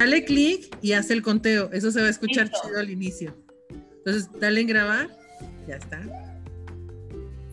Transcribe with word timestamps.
Dale 0.00 0.24
clic 0.24 0.74
y 0.80 0.94
haz 0.94 1.10
el 1.10 1.20
conteo. 1.20 1.68
Eso 1.74 1.90
se 1.90 2.00
va 2.00 2.06
a 2.06 2.10
escuchar 2.10 2.50
chido 2.50 2.78
al 2.78 2.88
inicio. 2.88 3.36
Entonces, 3.98 4.30
dale 4.40 4.62
en 4.62 4.66
grabar. 4.66 5.10
Ya 5.68 5.76
está. 5.76 6.00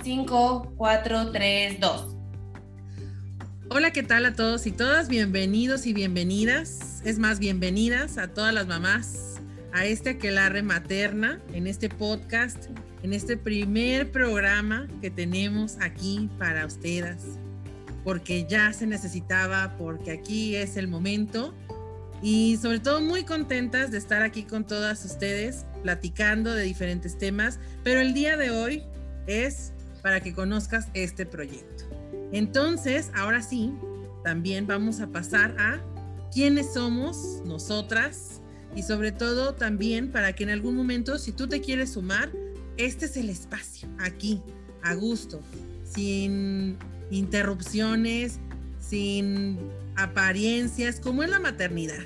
5, 0.01 0.73
4, 0.77 1.31
3, 1.33 1.79
2. 1.81 2.15
Hola, 3.67 3.91
¿qué 3.91 4.01
tal 4.01 4.25
a 4.25 4.33
todos 4.33 4.65
y 4.65 4.71
todas? 4.71 5.09
Bienvenidos 5.09 5.85
y 5.87 5.91
bienvenidas. 5.91 7.01
Es 7.03 7.19
más, 7.19 7.39
bienvenidas 7.39 8.17
a 8.17 8.29
todas 8.29 8.53
las 8.53 8.65
mamás 8.65 9.41
a 9.73 9.85
este 9.85 10.11
aquelarre 10.11 10.63
materna 10.63 11.41
en 11.51 11.67
este 11.67 11.89
podcast, 11.89 12.67
en 13.03 13.11
este 13.11 13.35
primer 13.35 14.09
programa 14.09 14.87
que 15.01 15.11
tenemos 15.11 15.75
aquí 15.81 16.29
para 16.39 16.65
ustedes, 16.65 17.25
porque 18.05 18.47
ya 18.47 18.71
se 18.71 18.87
necesitaba, 18.87 19.75
porque 19.77 20.11
aquí 20.11 20.55
es 20.55 20.77
el 20.77 20.87
momento 20.87 21.53
y 22.21 22.57
sobre 22.57 22.79
todo 22.79 23.01
muy 23.01 23.23
contentas 23.23 23.91
de 23.91 23.97
estar 23.97 24.21
aquí 24.21 24.43
con 24.43 24.65
todas 24.65 25.03
ustedes 25.05 25.65
platicando 25.83 26.53
de 26.53 26.63
diferentes 26.63 27.17
temas, 27.17 27.59
pero 27.83 27.99
el 27.99 28.13
día 28.13 28.37
de 28.37 28.51
hoy 28.51 28.83
es 29.27 29.73
para 30.01 30.21
que 30.21 30.33
conozcas 30.33 30.87
este 30.93 31.25
proyecto. 31.25 31.85
Entonces, 32.31 33.11
ahora 33.15 33.41
sí, 33.41 33.73
también 34.23 34.67
vamos 34.67 34.99
a 34.99 35.07
pasar 35.07 35.55
a 35.59 35.81
quiénes 36.33 36.73
somos 36.73 37.41
nosotras 37.45 38.41
y 38.75 38.83
sobre 38.83 39.11
todo 39.11 39.55
también 39.55 40.11
para 40.11 40.33
que 40.33 40.43
en 40.43 40.49
algún 40.49 40.75
momento, 40.75 41.17
si 41.17 41.31
tú 41.31 41.47
te 41.47 41.61
quieres 41.61 41.93
sumar, 41.93 42.31
este 42.77 43.05
es 43.05 43.17
el 43.17 43.29
espacio, 43.29 43.89
aquí, 43.99 44.41
a 44.83 44.93
gusto, 44.93 45.39
sin 45.83 46.77
interrupciones, 47.09 48.39
sin 48.89 49.57
apariencias, 49.95 50.99
como 50.99 51.23
en 51.23 51.31
la 51.31 51.39
maternidad, 51.39 52.05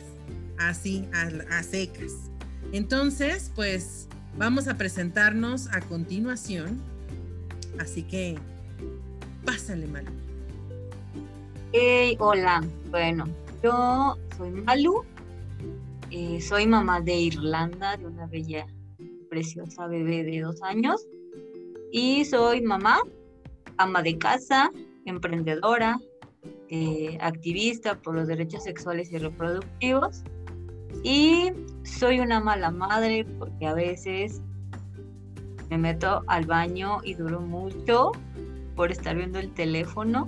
así, 0.57 1.07
a, 1.13 1.57
a 1.57 1.63
secas. 1.63 2.13
Entonces, 2.71 3.51
pues 3.55 4.07
vamos 4.37 4.67
a 4.67 4.77
presentarnos 4.77 5.67
a 5.71 5.81
continuación. 5.81 6.81
Así 7.79 8.03
que 8.03 8.37
Pásale, 9.45 9.87
Malu. 9.87 10.11
Hey, 11.73 12.15
hola. 12.19 12.63
Bueno, 12.89 13.25
yo 13.63 14.17
soy 14.37 14.51
Malu. 14.51 15.03
Eh, 16.11 16.39
soy 16.41 16.67
mamá 16.67 17.01
de 17.01 17.15
Irlanda, 17.15 17.97
de 17.97 18.05
una 18.05 18.27
bella, 18.27 18.67
preciosa 19.29 19.87
bebé 19.87 20.23
de 20.23 20.41
dos 20.41 20.61
años. 20.61 21.07
Y 21.91 22.25
soy 22.25 22.61
mamá, 22.61 22.99
ama 23.77 24.03
de 24.03 24.17
casa, 24.17 24.71
emprendedora, 25.05 25.99
eh, 26.69 27.17
activista 27.21 27.95
por 27.95 28.15
los 28.15 28.27
derechos 28.27 28.63
sexuales 28.63 29.11
y 29.11 29.17
reproductivos. 29.17 30.23
Y 31.03 31.51
soy 31.83 32.19
una 32.19 32.39
mala 32.39 32.71
madre 32.71 33.25
porque 33.39 33.67
a 33.67 33.73
veces 33.73 34.41
me 35.69 35.77
meto 35.77 36.23
al 36.27 36.45
baño 36.45 36.99
y 37.03 37.13
duro 37.13 37.39
mucho 37.39 38.11
por 38.75 38.91
estar 38.91 39.15
viendo 39.15 39.39
el 39.39 39.51
teléfono 39.53 40.27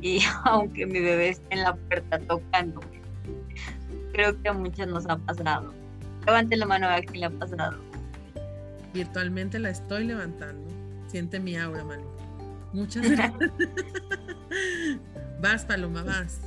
y 0.00 0.20
aunque 0.44 0.86
mi 0.86 1.00
bebé 1.00 1.30
esté 1.30 1.54
en 1.54 1.62
la 1.62 1.74
puerta 1.74 2.18
tocándome. 2.20 3.00
Creo 4.12 4.40
que 4.40 4.48
a 4.48 4.52
muchas 4.52 4.86
nos 4.86 5.06
ha 5.08 5.16
pasado. 5.16 5.72
Levante 6.26 6.56
la 6.56 6.66
mano 6.66 6.86
a 6.86 6.96
ver 6.96 7.06
quién 7.06 7.20
le 7.20 7.26
ha 7.26 7.30
pasado. 7.30 7.78
Virtualmente 8.92 9.58
la 9.58 9.70
estoy 9.70 10.04
levantando. 10.04 10.62
Siente 11.08 11.40
mi 11.40 11.56
aura, 11.56 11.84
Manu. 11.84 12.04
Muchas 12.72 13.10
gracias. 13.10 13.50
vas, 15.44 15.64
Paloma, 15.66 16.02
vas. 16.02 16.40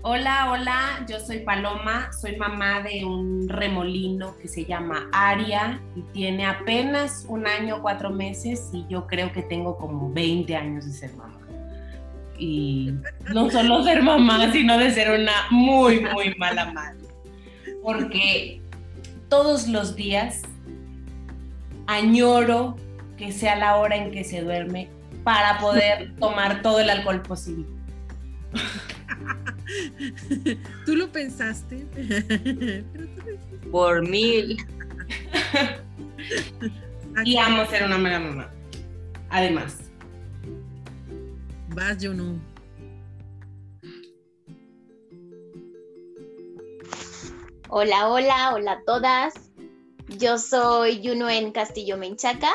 Hola, 0.00 0.50
hola, 0.50 1.04
yo 1.06 1.20
soy 1.20 1.40
Paloma, 1.40 2.10
soy 2.18 2.36
mamá 2.36 2.80
de 2.80 3.04
un 3.04 3.46
remolino 3.46 4.36
que 4.38 4.48
se 4.48 4.64
llama 4.64 5.10
Aria 5.12 5.82
y 5.94 6.00
tiene 6.14 6.46
apenas 6.46 7.26
un 7.28 7.46
año, 7.46 7.82
cuatro 7.82 8.08
meses 8.08 8.70
y 8.72 8.86
yo 8.88 9.06
creo 9.06 9.32
que 9.32 9.42
tengo 9.42 9.76
como 9.76 10.10
20 10.12 10.56
años 10.56 10.86
de 10.86 10.92
ser 10.92 11.14
mamá. 11.14 11.38
Y 12.38 12.94
no 13.34 13.50
solo 13.50 13.82
ser 13.82 14.02
mamá, 14.02 14.50
sino 14.50 14.78
de 14.78 14.90
ser 14.92 15.20
una 15.20 15.32
muy, 15.50 16.00
muy 16.00 16.34
mala 16.36 16.72
madre. 16.72 17.04
Porque 17.82 18.62
todos 19.28 19.68
los 19.68 19.94
días 19.94 20.40
añoro 21.86 22.76
que 23.18 23.30
sea 23.32 23.56
la 23.56 23.76
hora 23.76 23.96
en 23.96 24.10
que 24.10 24.24
se 24.24 24.40
duerme 24.40 24.88
para 25.22 25.58
poder 25.58 26.14
tomar 26.18 26.62
todo 26.62 26.80
el 26.80 26.88
alcohol 26.88 27.20
posible. 27.20 27.75
Tú 30.86 30.96
lo 30.96 31.10
pensaste. 31.10 31.86
Por 33.70 34.08
mil. 34.08 34.56
y 37.24 37.36
amo 37.36 37.66
ser 37.66 37.84
una 37.84 37.98
mala 37.98 38.20
mamá. 38.20 38.50
Además. 39.30 39.78
Vas, 41.68 42.02
no 42.02 42.40
Hola, 47.68 48.08
hola, 48.08 48.52
hola 48.54 48.72
a 48.72 48.82
todas. 48.86 49.34
Yo 50.18 50.38
soy 50.38 51.00
Yuno 51.00 51.28
en 51.28 51.50
Castillo 51.50 51.96
Menchaca. 51.96 52.52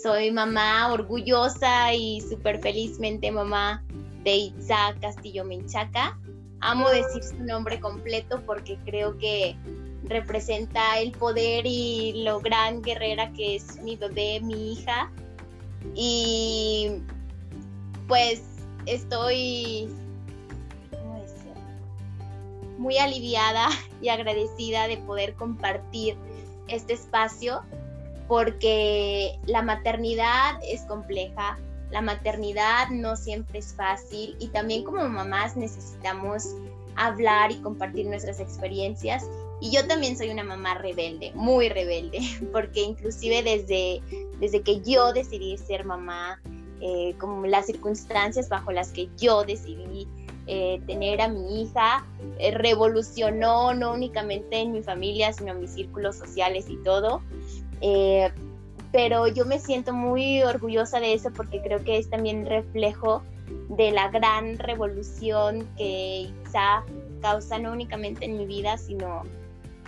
Soy 0.00 0.30
mamá 0.30 0.92
orgullosa 0.92 1.94
y 1.94 2.20
súper 2.20 2.60
felizmente 2.60 3.30
mamá 3.30 3.82
de 4.24 4.34
Itza 4.34 4.94
Castillo 5.00 5.44
Menchaca. 5.44 6.18
Amo 6.60 6.88
decir 6.90 7.22
su 7.22 7.42
nombre 7.42 7.80
completo 7.80 8.40
porque 8.46 8.78
creo 8.84 9.18
que 9.18 9.56
representa 10.04 10.98
el 11.00 11.12
poder 11.12 11.64
y 11.66 12.22
lo 12.24 12.40
gran 12.40 12.82
guerrera 12.82 13.32
que 13.32 13.56
es 13.56 13.80
mi 13.82 13.96
bebé, 13.96 14.40
mi 14.40 14.72
hija. 14.72 15.10
Y 15.94 17.02
pues 18.06 18.42
estoy 18.86 19.88
muy 22.78 22.98
aliviada 22.98 23.68
y 24.02 24.08
agradecida 24.08 24.88
de 24.88 24.98
poder 24.98 25.34
compartir 25.34 26.16
este 26.68 26.92
espacio 26.94 27.62
porque 28.28 29.38
la 29.46 29.62
maternidad 29.62 30.58
es 30.62 30.82
compleja, 30.82 31.58
la 31.92 32.00
maternidad 32.00 32.88
no 32.90 33.16
siempre 33.16 33.58
es 33.58 33.74
fácil 33.74 34.34
y 34.40 34.48
también 34.48 34.82
como 34.82 35.06
mamás 35.08 35.56
necesitamos 35.56 36.56
hablar 36.96 37.52
y 37.52 37.56
compartir 37.56 38.06
nuestras 38.06 38.40
experiencias. 38.40 39.24
Y 39.60 39.70
yo 39.70 39.86
también 39.86 40.16
soy 40.16 40.30
una 40.30 40.42
mamá 40.42 40.74
rebelde, 40.74 41.32
muy 41.34 41.68
rebelde, 41.68 42.20
porque 42.52 42.80
inclusive 42.80 43.42
desde, 43.42 44.00
desde 44.40 44.62
que 44.62 44.80
yo 44.80 45.12
decidí 45.12 45.56
ser 45.58 45.84
mamá, 45.84 46.40
eh, 46.80 47.14
como 47.20 47.46
las 47.46 47.66
circunstancias 47.66 48.48
bajo 48.48 48.72
las 48.72 48.90
que 48.90 49.08
yo 49.16 49.44
decidí 49.44 50.08
eh, 50.46 50.80
tener 50.86 51.20
a 51.20 51.28
mi 51.28 51.62
hija, 51.62 52.04
eh, 52.38 52.50
revolucionó 52.52 53.74
no 53.74 53.92
únicamente 53.92 54.56
en 54.56 54.72
mi 54.72 54.82
familia, 54.82 55.32
sino 55.32 55.52
en 55.52 55.60
mis 55.60 55.70
círculos 55.72 56.16
sociales 56.16 56.66
y 56.68 56.76
todo 56.78 57.22
pero 58.92 59.26
yo 59.26 59.46
me 59.46 59.58
siento 59.58 59.92
muy 59.92 60.42
orgullosa 60.42 61.00
de 61.00 61.14
eso 61.14 61.32
porque 61.32 61.62
creo 61.62 61.82
que 61.82 61.98
es 61.98 62.10
también 62.10 62.46
reflejo 62.46 63.22
de 63.70 63.90
la 63.90 64.10
gran 64.10 64.58
revolución 64.58 65.66
que 65.76 66.28
Itza 66.28 66.84
causa 67.20 67.58
no 67.58 67.72
únicamente 67.72 68.24
en 68.26 68.36
mi 68.36 68.46
vida, 68.46 68.76
sino 68.76 69.22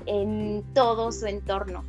en 0.06 0.64
todo 0.75 1.12
su 1.12 1.26
entorno. 1.26 1.84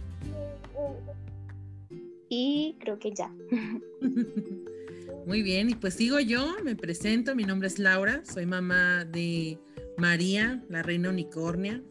Y 2.27 2.75
creo 2.79 2.99
que 2.99 3.13
ya. 3.13 3.31
Muy 5.25 5.41
bien, 5.41 5.69
y 5.69 5.75
pues 5.75 5.95
sigo 5.95 6.19
yo, 6.19 6.45
me 6.63 6.75
presento, 6.75 7.35
mi 7.35 7.43
nombre 7.45 7.67
es 7.67 7.79
Laura, 7.79 8.21
soy 8.25 8.45
mamá 8.45 9.05
de 9.05 9.57
María, 9.97 10.63
la 10.69 10.83
reina 10.83 11.09
unicornia, 11.09 11.81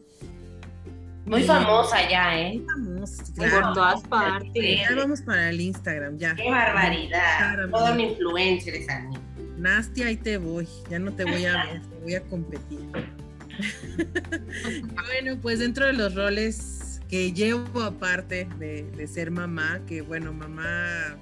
muy 1.25 1.43
famosa 1.43 2.09
ya, 2.09 2.39
¿eh? 2.39 2.61
Famosa, 2.65 3.23
claro. 3.33 3.61
Por 3.61 3.73
todas 3.73 4.01
partes. 4.03 4.81
Ya 4.81 4.95
vamos 4.95 5.21
para 5.21 5.49
el 5.49 5.61
Instagram, 5.61 6.17
ya. 6.17 6.35
Qué 6.35 6.49
barbaridad. 6.49 7.69
Toda 7.69 7.93
una 7.93 8.01
influencer 8.01 8.75
esa 8.75 8.99
niña. 8.99 9.19
Nastia, 9.57 10.07
ahí 10.07 10.17
te 10.17 10.37
voy. 10.37 10.67
Ya 10.89 10.99
no 10.99 11.13
te 11.13 11.23
voy 11.23 11.45
a 11.45 11.65
ver, 11.65 11.81
te 11.81 11.95
voy 12.01 12.15
a 12.15 12.21
competir. 12.21 12.79
bueno, 14.93 15.39
pues 15.41 15.59
dentro 15.59 15.85
de 15.85 15.93
los 15.93 16.13
roles 16.13 17.01
que 17.09 17.31
llevo 17.31 17.81
aparte 17.81 18.47
de, 18.59 18.83
de 18.83 19.07
ser 19.07 19.31
mamá, 19.31 19.79
que 19.87 20.01
bueno, 20.01 20.33
mamá 20.33 21.17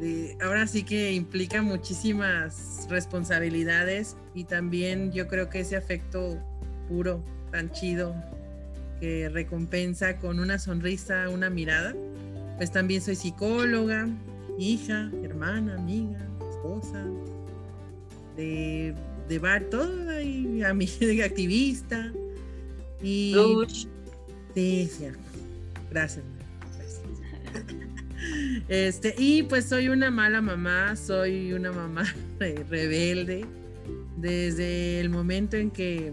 de, 0.00 0.36
ahora 0.42 0.66
sí 0.66 0.82
que 0.82 1.12
implica 1.12 1.62
muchísimas 1.62 2.86
responsabilidades 2.88 4.16
y 4.34 4.44
también 4.44 5.12
yo 5.12 5.28
creo 5.28 5.48
que 5.48 5.60
ese 5.60 5.76
afecto 5.76 6.38
puro, 6.88 7.22
tan 7.50 7.70
chido, 7.70 8.14
que 9.02 9.28
recompensa 9.28 10.16
con 10.18 10.38
una 10.38 10.60
sonrisa, 10.60 11.28
una 11.28 11.50
mirada. 11.50 11.92
Pues 12.56 12.70
también 12.70 13.02
soy 13.02 13.16
psicóloga, 13.16 14.08
hija, 14.60 15.10
hermana, 15.24 15.74
amiga, 15.74 16.24
esposa, 16.48 17.04
de, 18.36 18.94
de 19.28 19.38
bar, 19.40 19.64
todo 19.64 20.08
ahí, 20.08 20.62
a 20.62 20.72
mi 20.72 20.86
activista. 21.24 22.12
Y, 23.02 23.34
sí, 24.54 24.88
cierto. 24.96 25.20
Gracias. 25.90 26.24
Este, 28.68 29.16
y 29.18 29.42
pues 29.42 29.64
soy 29.64 29.88
una 29.88 30.08
mala 30.12 30.40
mamá, 30.40 30.94
soy 30.94 31.52
una 31.54 31.72
mamá 31.72 32.04
rebelde. 32.38 33.44
Desde 34.16 35.00
el 35.00 35.10
momento 35.10 35.56
en 35.56 35.72
que 35.72 36.12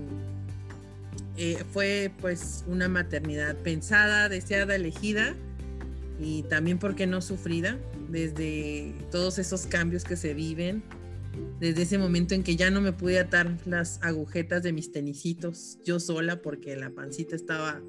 eh, 1.42 1.64
fue 1.72 2.12
pues 2.20 2.66
una 2.68 2.90
maternidad 2.90 3.56
pensada, 3.56 4.28
deseada, 4.28 4.76
elegida 4.76 5.38
y 6.20 6.44
también 6.44 6.80
porque 6.80 7.08
no 7.08 7.22
sufrida, 7.22 7.80
desde 8.10 8.94
todos 9.10 9.40
esos 9.40 9.66
cambios 9.66 10.04
que 10.04 10.18
se 10.18 10.34
viven, 10.34 10.84
desde 11.62 11.84
ese 11.84 11.98
momento 11.98 12.36
en 12.36 12.44
que 12.44 12.58
ya 12.58 12.70
no 12.70 12.82
me 12.82 12.92
pude 12.92 13.20
atar 13.20 13.58
las 13.66 14.00
agujetas 14.04 14.64
de 14.64 14.74
mis 14.74 14.92
tenisitos 14.92 15.78
yo 15.86 16.02
sola 16.02 16.42
porque 16.42 16.76
la 16.76 16.90
pancita 16.90 17.38
estaba 17.38 17.82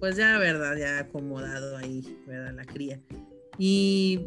pues 0.00 0.16
ya, 0.16 0.38
¿verdad? 0.38 0.76
Ya 0.78 0.98
acomodado 1.00 1.76
ahí, 1.76 2.18
¿verdad? 2.26 2.54
La 2.54 2.64
cría. 2.64 3.00
Y 3.58 4.20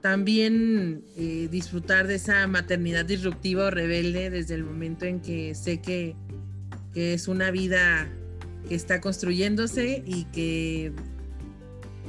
también 0.00 1.02
eh, 1.16 1.48
disfrutar 1.50 2.06
de 2.06 2.16
esa 2.16 2.46
maternidad 2.46 3.06
disruptiva 3.06 3.66
o 3.66 3.70
rebelde 3.70 4.28
desde 4.28 4.54
el 4.54 4.64
momento 4.64 5.06
en 5.06 5.20
que 5.20 5.54
sé 5.54 5.80
que, 5.80 6.14
que 6.94 7.12
es 7.14 7.28
una 7.28 7.50
vida 7.50 8.08
que 8.68 8.74
está 8.74 9.00
construyéndose 9.00 10.02
y 10.06 10.24
que 10.26 10.92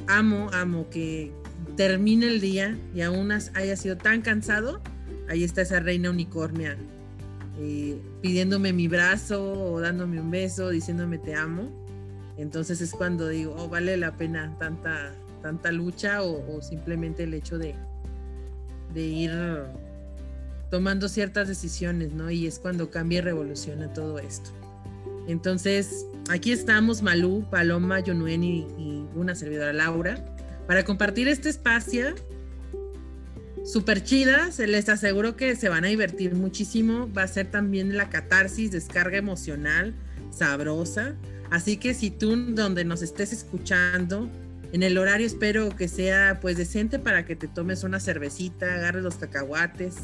amo, 0.06 0.48
amo 0.52 0.88
que 0.88 1.32
termine 1.76 2.28
el 2.28 2.40
día 2.40 2.78
y 2.94 3.02
aún 3.02 3.30
haya 3.32 3.76
sido 3.76 3.96
tan 3.96 4.22
cansado, 4.22 4.80
ahí 5.28 5.44
está 5.44 5.62
esa 5.62 5.80
reina 5.80 6.08
unicornia 6.08 6.78
eh, 7.58 7.98
pidiéndome 8.20 8.74
mi 8.74 8.86
brazo 8.86 9.72
o 9.72 9.80
dándome 9.80 10.20
un 10.20 10.30
beso, 10.30 10.68
diciéndome 10.70 11.18
te 11.18 11.34
amo. 11.34 11.70
Entonces 12.36 12.82
es 12.82 12.92
cuando 12.92 13.28
digo, 13.28 13.54
oh, 13.56 13.68
vale 13.68 13.96
la 13.96 14.14
pena 14.16 14.54
tanta, 14.58 15.14
tanta 15.40 15.72
lucha 15.72 16.22
o, 16.22 16.60
simplemente 16.60 17.22
el 17.22 17.32
hecho 17.32 17.56
de, 17.56 17.74
de, 18.92 19.00
ir 19.00 19.32
tomando 20.70 21.08
ciertas 21.08 21.48
decisiones, 21.48 22.12
¿no? 22.12 22.30
Y 22.30 22.46
es 22.46 22.58
cuando 22.58 22.90
cambia 22.90 23.18
y 23.18 23.22
revoluciona 23.22 23.90
todo 23.94 24.18
esto. 24.18 24.50
Entonces, 25.26 26.06
aquí 26.28 26.52
estamos, 26.52 27.02
Malú, 27.02 27.46
Paloma, 27.50 28.00
Yonuen 28.00 28.44
y, 28.44 28.58
y 28.78 29.06
una 29.14 29.34
servidora 29.34 29.72
Laura, 29.72 30.24
para 30.66 30.84
compartir 30.84 31.28
este 31.28 31.48
espacio 31.48 32.14
súper 33.66 34.02
chida. 34.02 34.52
Se 34.52 34.66
les 34.66 34.88
aseguro 34.88 35.36
que 35.36 35.56
se 35.56 35.68
van 35.68 35.84
a 35.84 35.88
divertir 35.88 36.34
muchísimo. 36.34 37.12
Va 37.12 37.24
a 37.24 37.28
ser 37.28 37.50
también 37.50 37.96
la 37.96 38.08
catarsis, 38.08 38.70
descarga 38.70 39.18
emocional, 39.18 39.94
sabrosa. 40.30 41.14
Así 41.50 41.76
que 41.76 41.94
si 41.94 42.10
tú 42.10 42.36
donde 42.54 42.84
nos 42.84 43.02
estés 43.02 43.32
escuchando, 43.32 44.30
en 44.72 44.82
el 44.82 44.98
horario 44.98 45.26
espero 45.26 45.74
que 45.76 45.88
sea 45.88 46.38
pues 46.40 46.56
decente 46.56 46.98
para 46.98 47.24
que 47.24 47.36
te 47.36 47.48
tomes 47.48 47.84
una 47.84 48.00
cervecita, 48.00 48.74
agarres 48.74 49.02
los 49.02 49.16
cacahuates, 49.16 49.96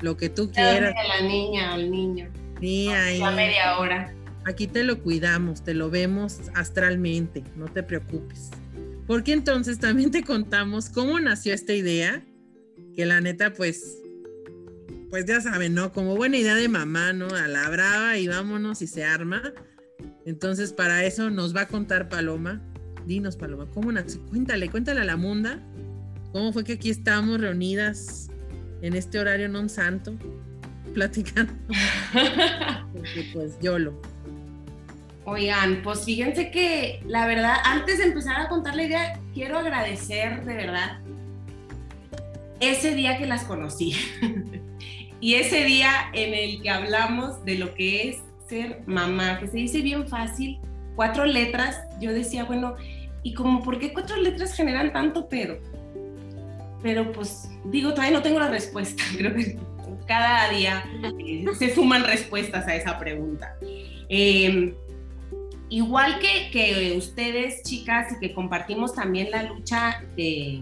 lo 0.00 0.16
que 0.16 0.28
tú 0.28 0.50
quieras. 0.50 0.94
A 0.96 1.20
la 1.20 1.28
niña, 1.28 1.74
al 1.74 1.90
niño. 1.90 2.28
Sí, 2.60 2.88
ahí. 2.88 3.20
A 3.22 3.30
media 3.30 3.78
hora. 3.78 4.12
Aquí 4.46 4.68
te 4.68 4.84
lo 4.84 5.02
cuidamos, 5.02 5.64
te 5.64 5.74
lo 5.74 5.90
vemos 5.90 6.38
astralmente, 6.54 7.42
no 7.56 7.66
te 7.66 7.82
preocupes. 7.82 8.50
Porque 9.06 9.32
entonces 9.32 9.78
también 9.78 10.10
te 10.10 10.22
contamos 10.22 10.88
cómo 10.88 11.18
nació 11.18 11.52
esta 11.52 11.74
idea, 11.74 12.24
que 12.94 13.06
la 13.06 13.20
neta 13.20 13.52
pues 13.52 13.98
pues 15.10 15.24
ya 15.24 15.40
saben, 15.40 15.74
¿no? 15.74 15.92
Como 15.92 16.16
buena 16.16 16.36
idea 16.36 16.54
de 16.54 16.68
mamá, 16.68 17.12
¿no? 17.12 17.28
A 17.28 17.48
la 17.48 17.68
brava 17.70 18.18
y 18.18 18.26
vámonos 18.28 18.82
y 18.82 18.86
se 18.86 19.04
arma. 19.04 19.42
Entonces, 20.24 20.72
para 20.72 21.04
eso 21.04 21.30
nos 21.30 21.54
va 21.54 21.62
a 21.62 21.68
contar 21.68 22.08
Paloma. 22.08 22.60
Dinos, 23.06 23.36
Paloma, 23.36 23.66
¿cómo 23.72 23.92
nació? 23.92 24.20
Cuéntale, 24.26 24.68
cuéntale 24.68 25.00
a 25.00 25.04
la 25.04 25.16
munda. 25.16 25.60
¿Cómo 26.32 26.52
fue 26.52 26.64
que 26.64 26.74
aquí 26.74 26.90
estamos 26.90 27.40
reunidas 27.40 28.30
en 28.82 28.94
este 28.94 29.18
horario 29.20 29.48
non 29.48 29.68
santo? 29.68 30.18
Platicando. 30.92 31.52
Porque 32.92 33.30
pues 33.32 33.58
YOLO. 33.60 34.00
Oigan, 35.28 35.82
pues 35.82 36.04
fíjense 36.04 36.52
que 36.52 37.00
la 37.04 37.26
verdad, 37.26 37.56
antes 37.64 37.98
de 37.98 38.04
empezar 38.04 38.40
a 38.40 38.48
contar 38.48 38.76
la 38.76 38.84
idea, 38.84 39.20
quiero 39.34 39.58
agradecer 39.58 40.44
de 40.44 40.54
verdad 40.54 41.00
ese 42.60 42.94
día 42.94 43.18
que 43.18 43.26
las 43.26 43.42
conocí 43.42 43.96
y 45.20 45.34
ese 45.34 45.64
día 45.64 45.90
en 46.12 46.32
el 46.32 46.62
que 46.62 46.70
hablamos 46.70 47.44
de 47.44 47.56
lo 47.56 47.74
que 47.74 48.08
es 48.08 48.18
ser 48.48 48.82
mamá, 48.86 49.40
que 49.40 49.48
se 49.48 49.56
dice 49.56 49.82
bien 49.82 50.06
fácil, 50.06 50.60
cuatro 50.94 51.26
letras, 51.26 51.80
yo 52.00 52.12
decía, 52.12 52.44
bueno, 52.44 52.76
¿y 53.24 53.34
como 53.34 53.64
por 53.64 53.80
qué 53.80 53.92
cuatro 53.92 54.16
letras 54.16 54.54
generan 54.54 54.92
tanto 54.92 55.28
pedo? 55.28 55.58
Pero 56.84 57.10
pues 57.10 57.50
digo, 57.64 57.90
todavía 57.90 58.16
no 58.16 58.22
tengo 58.22 58.38
la 58.38 58.48
respuesta, 58.48 59.02
creo 59.18 59.34
que 59.34 59.58
cada 60.06 60.50
día 60.50 60.84
eh, 61.18 61.44
se 61.58 61.74
suman 61.74 62.04
respuestas 62.04 62.68
a 62.68 62.76
esa 62.76 62.96
pregunta. 62.96 63.56
Em, 64.08 64.72
igual 65.68 66.18
que, 66.20 66.94
ustedes, 66.96 67.62
chicas, 67.62 68.12
y 68.12 68.20
que 68.20 68.34
compartimos 68.34 68.94
también 68.94 69.30
la 69.30 69.42
lucha 69.44 70.02
de, 70.16 70.60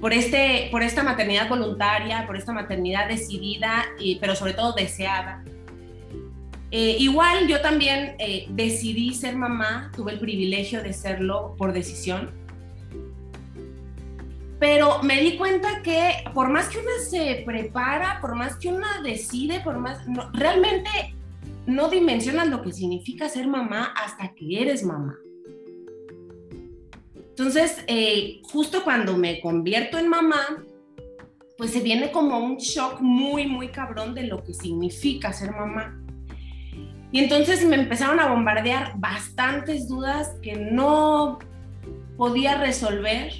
por, 0.00 0.12
este, 0.12 0.68
por 0.70 0.82
esta 0.82 1.02
maternidad 1.02 1.48
voluntaria, 1.48 2.26
por 2.26 2.36
esta 2.36 2.52
maternidad 2.52 3.08
decidida, 3.08 3.84
y, 3.98 4.16
pero 4.16 4.34
sobre 4.34 4.54
todo 4.54 4.72
deseada, 4.72 5.44
eh, 6.72 6.96
igual 7.00 7.48
yo 7.48 7.60
también 7.60 8.14
eh, 8.18 8.46
decidí 8.50 9.12
ser 9.14 9.34
mamá, 9.34 9.90
tuve 9.96 10.12
el 10.12 10.20
privilegio 10.20 10.82
de 10.82 10.92
serlo 10.92 11.56
por 11.58 11.72
decisión, 11.72 12.30
pero 14.60 15.02
me 15.02 15.20
di 15.20 15.36
cuenta 15.36 15.82
que 15.82 16.22
por 16.32 16.48
más 16.48 16.68
que 16.68 16.78
una 16.78 16.92
se 17.08 17.42
prepara, 17.44 18.20
por 18.20 18.36
más 18.36 18.56
que 18.56 18.68
una 18.68 19.00
decide, 19.02 19.60
por 19.60 19.78
más, 19.78 19.98
realmente 20.32 20.88
no 21.70 21.88
dimensionas 21.88 22.48
lo 22.48 22.62
que 22.62 22.72
significa 22.72 23.28
ser 23.28 23.46
mamá 23.46 23.94
hasta 23.96 24.34
que 24.34 24.60
eres 24.60 24.84
mamá. 24.84 25.16
Entonces, 27.16 27.82
eh, 27.86 28.42
justo 28.42 28.84
cuando 28.84 29.16
me 29.16 29.40
convierto 29.40 29.98
en 29.98 30.08
mamá, 30.08 30.62
pues 31.56 31.70
se 31.70 31.80
viene 31.80 32.10
como 32.10 32.38
un 32.38 32.56
shock 32.56 33.00
muy, 33.00 33.46
muy 33.46 33.68
cabrón 33.68 34.14
de 34.14 34.24
lo 34.24 34.42
que 34.42 34.52
significa 34.52 35.32
ser 35.32 35.52
mamá. 35.52 35.96
Y 37.12 37.18
entonces 37.18 37.64
me 37.64 37.76
empezaron 37.76 38.20
a 38.20 38.26
bombardear 38.26 38.92
bastantes 38.96 39.88
dudas 39.88 40.36
que 40.42 40.56
no 40.56 41.38
podía 42.16 42.58
resolver 42.58 43.32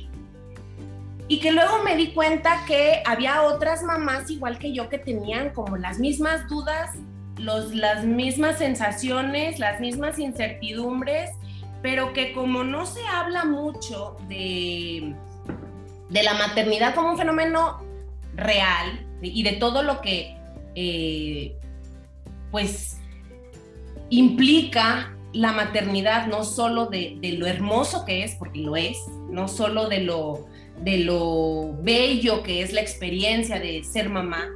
y 1.28 1.38
que 1.38 1.52
luego 1.52 1.82
me 1.84 1.96
di 1.96 2.12
cuenta 2.12 2.64
que 2.66 3.02
había 3.06 3.42
otras 3.42 3.82
mamás 3.82 4.30
igual 4.30 4.58
que 4.58 4.72
yo 4.72 4.88
que 4.88 4.99
tenían 4.99 5.50
como 5.50 5.76
las 5.76 5.99
mismas 5.99 6.49
dudas, 6.49 6.96
los, 7.40 7.75
las 7.75 8.04
mismas 8.04 8.59
sensaciones, 8.59 9.59
las 9.59 9.80
mismas 9.80 10.18
incertidumbres, 10.18 11.30
pero 11.82 12.12
que 12.12 12.32
como 12.32 12.64
no 12.64 12.87
se 12.87 13.00
habla 13.06 13.44
mucho 13.44 14.16
de, 14.28 15.14
de 16.09 16.23
la 16.23 16.35
maternidad 16.35 16.94
como 16.94 17.12
un 17.12 17.18
fenómeno 17.18 17.82
real 18.35 19.06
y 19.23 19.42
de 19.42 19.52
todo 19.52 19.82
lo 19.82 20.00
que 20.00 20.37
eh, 20.75 21.56
pues 22.50 22.99
implica 24.09 25.14
la 25.32 25.52
maternidad 25.52 26.26
no 26.26 26.44
solo 26.44 26.87
de, 26.87 27.18
lo 27.38 27.47
hermoso 27.47 28.04
que 28.04 28.25
es, 28.25 28.35
porque 28.35 28.61
lo 28.61 28.76
es, 28.76 28.99
no 29.30 29.47
solo 29.47 29.88
de 29.88 30.00
lo, 30.00 30.47
de 30.82 30.99
lo 30.99 31.76
bello 31.82 32.42
que 32.42 32.62
es 32.62 32.73
la 32.73 32.80
experiencia 32.80 33.61
de 33.61 33.85
ser 33.85 34.09
mamá, 34.09 34.49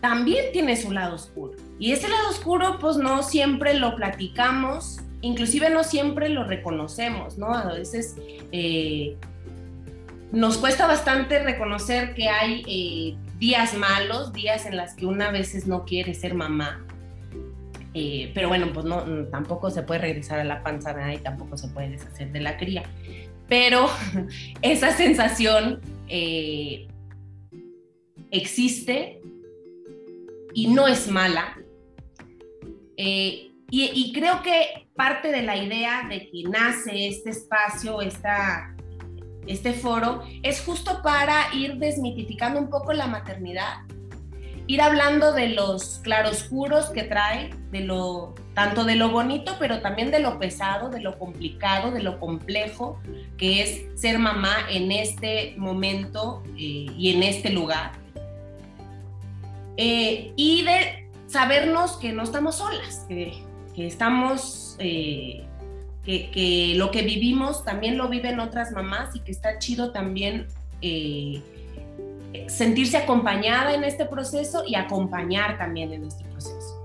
también 0.00 0.46
tiene 0.52 0.76
su 0.76 0.90
lado 0.92 1.14
oscuro. 1.14 1.54
Y 1.82 1.90
ese 1.90 2.08
lado 2.08 2.28
oscuro, 2.30 2.78
pues 2.78 2.96
no 2.96 3.24
siempre 3.24 3.74
lo 3.74 3.96
platicamos, 3.96 5.00
inclusive 5.20 5.68
no 5.68 5.82
siempre 5.82 6.28
lo 6.28 6.44
reconocemos, 6.44 7.38
¿no? 7.38 7.52
A 7.52 7.74
veces 7.74 8.14
eh, 8.52 9.16
nos 10.30 10.58
cuesta 10.58 10.86
bastante 10.86 11.42
reconocer 11.42 12.14
que 12.14 12.28
hay 12.28 12.62
eh, 12.68 13.16
días 13.40 13.74
malos, 13.74 14.32
días 14.32 14.64
en 14.64 14.76
las 14.76 14.94
que 14.94 15.06
una 15.06 15.30
a 15.30 15.32
veces 15.32 15.66
no 15.66 15.84
quiere 15.84 16.14
ser 16.14 16.34
mamá, 16.34 16.86
eh, 17.94 18.30
pero 18.32 18.46
bueno, 18.46 18.68
pues 18.72 18.86
no, 18.86 19.02
tampoco 19.32 19.68
se 19.72 19.82
puede 19.82 20.02
regresar 20.02 20.38
a 20.38 20.44
la 20.44 20.62
panza 20.62 20.94
y 21.12 21.18
tampoco 21.18 21.56
se 21.56 21.66
puede 21.66 21.90
deshacer 21.90 22.30
de 22.30 22.42
la 22.42 22.58
cría. 22.58 22.84
Pero 23.48 23.90
esa 24.62 24.92
sensación 24.92 25.80
existe 28.30 29.20
y 30.54 30.68
no 30.68 30.86
es 30.86 31.08
mala. 31.08 31.56
Eh, 33.04 33.50
y, 33.68 34.12
creo 34.12 34.42
que 34.42 34.86
parte 34.94 35.32
de 35.32 35.42
la 35.42 35.56
idea 35.56 36.06
de 36.08 36.30
que 36.30 36.42
nace 36.44 37.08
este 37.08 37.30
espacio, 37.30 38.00
esta, 38.00 38.76
este 39.46 39.72
foro, 39.72 40.22
es 40.42 40.60
justo 40.60 41.00
para 41.02 41.52
ir 41.54 41.78
desmitificando 41.78 42.60
un 42.60 42.68
poco 42.68 42.92
la 42.92 43.06
maternidad 43.06 43.78
ir 44.66 44.80
hablando 44.80 45.32
de 45.32 45.48
los 45.48 46.00
claroscuros 46.02 46.90
que 46.90 47.02
trae, 47.02 47.50
de 47.70 47.80
lo, 47.80 48.34
tanto 48.54 48.84
de 48.84 48.94
lo 48.94 49.10
bonito, 49.10 49.56
pero 49.58 49.80
también 49.80 50.10
de 50.10 50.20
lo 50.20 50.38
pesado, 50.38 50.88
de 50.88 51.00
lo 51.00 51.18
complicado, 51.18 51.90
de 51.90 52.02
lo 52.02 52.20
complejo 52.20 53.00
que 53.36 53.62
es 53.62 54.00
ser 54.00 54.18
mamá 54.18 54.54
en 54.70 54.92
este 54.92 55.54
momento 55.56 56.42
eh, 56.56 56.86
y 56.96 57.12
en 57.14 57.22
este 57.22 57.50
lugar. 57.50 57.92
Eh, 59.76 60.32
y 60.36 60.62
de 60.62 61.01
sabernos 61.32 61.92
que 61.92 62.12
no 62.12 62.22
estamos 62.22 62.56
solas, 62.56 63.06
que, 63.08 63.42
estamos, 63.76 64.76
eh, 64.78 65.44
que, 66.04 66.30
que, 66.30 66.74
lo 66.76 66.90
que 66.90 67.02
vivimos 67.02 67.64
también 67.64 67.96
lo 67.96 68.08
viven 68.08 68.38
otras 68.38 68.72
mamás 68.72 69.16
y 69.16 69.20
que 69.20 69.32
está 69.32 69.58
chido 69.58 69.92
también 69.92 70.46
sentirse 72.48 72.96
acompañada 72.96 73.72
en 73.74 73.84
este 73.84 74.04
proceso 74.04 74.64
y 74.66 74.74
acompañar 74.74 75.58
también 75.58 75.92
en 75.92 76.04
este 76.04 76.24
proceso. 76.24 76.82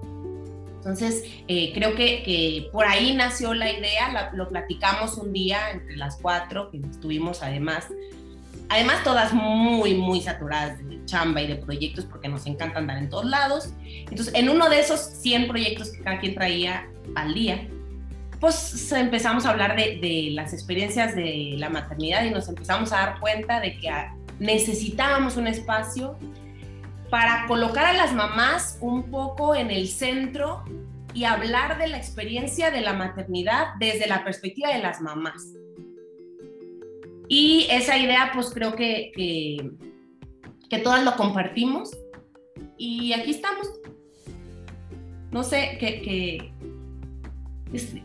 Entonces, 0.87 1.25
eh, 1.49 1.73
creo 1.73 1.95
que, 1.95 2.69
por 2.71 2.85
ahí 2.85 3.13
nació 3.13 3.53
la 3.53 3.69
idea, 3.69 4.31
lo 4.33 4.47
platicamos 4.47 5.17
un 5.17 5.33
día 5.33 5.71
entre 5.71 5.97
las 5.97 6.15
cuatro, 6.15 6.71
que 6.71 6.77
estuvimos 6.77 7.43
además, 7.43 7.87
además 8.69 9.03
todas 9.03 9.33
muy, 9.33 9.95
muy 9.95 10.21
saturadas 10.21 10.77
de 10.87 11.03
chamba 11.05 11.41
y 11.41 11.47
de 11.47 11.55
proyectos 11.55 12.05
porque 12.05 12.27
nos 12.27 12.45
encanta 12.45 12.79
andar 12.79 12.97
en 12.97 13.09
todos 13.09 13.25
lados. 13.25 13.73
Entonces, 13.83 14.33
en 14.33 14.49
uno 14.49 14.69
de 14.69 14.79
esos 14.79 14.99
100 14.99 15.47
proyectos 15.47 15.91
que 15.91 16.01
cada 16.01 16.19
quien 16.19 16.35
traía 16.35 16.87
al 17.15 17.33
día, 17.33 17.67
pues 18.39 18.91
empezamos 18.91 19.45
a 19.45 19.49
hablar 19.49 19.75
de, 19.75 19.97
de 19.99 20.29
las 20.31 20.53
experiencias 20.53 21.15
de 21.15 21.55
la 21.57 21.69
maternidad 21.69 22.23
y 22.25 22.29
nos 22.29 22.47
empezamos 22.47 22.91
a 22.91 22.97
dar 22.97 23.19
cuenta 23.19 23.59
de 23.59 23.77
que 23.77 23.89
necesitábamos 24.39 25.37
un 25.37 25.47
espacio 25.47 26.17
para 27.09 27.45
colocar 27.47 27.85
a 27.85 27.93
las 27.93 28.13
mamás 28.13 28.77
un 28.81 29.09
poco 29.09 29.55
en 29.55 29.71
el 29.71 29.87
centro 29.87 30.63
y 31.13 31.23
hablar 31.23 31.79
de 31.79 31.87
la 31.87 31.97
experiencia 31.97 32.69
de 32.69 32.81
la 32.81 32.93
maternidad 32.93 33.73
desde 33.79 34.07
la 34.07 34.23
perspectiva 34.23 34.71
de 34.71 34.79
las 34.79 35.01
mamás. 35.01 35.53
Y 37.27 37.67
esa 37.69 37.97
idea, 37.97 38.31
pues 38.33 38.51
creo 38.51 38.75
que, 38.75 39.11
que, 40.69 40.79
todas 40.79 41.03
lo 41.03 41.15
compartimos 41.15 41.91
y 42.77 43.13
aquí 43.13 43.31
estamos. 43.31 43.67
No 45.31 45.43
sé, 45.43 45.77
que, 45.79 46.51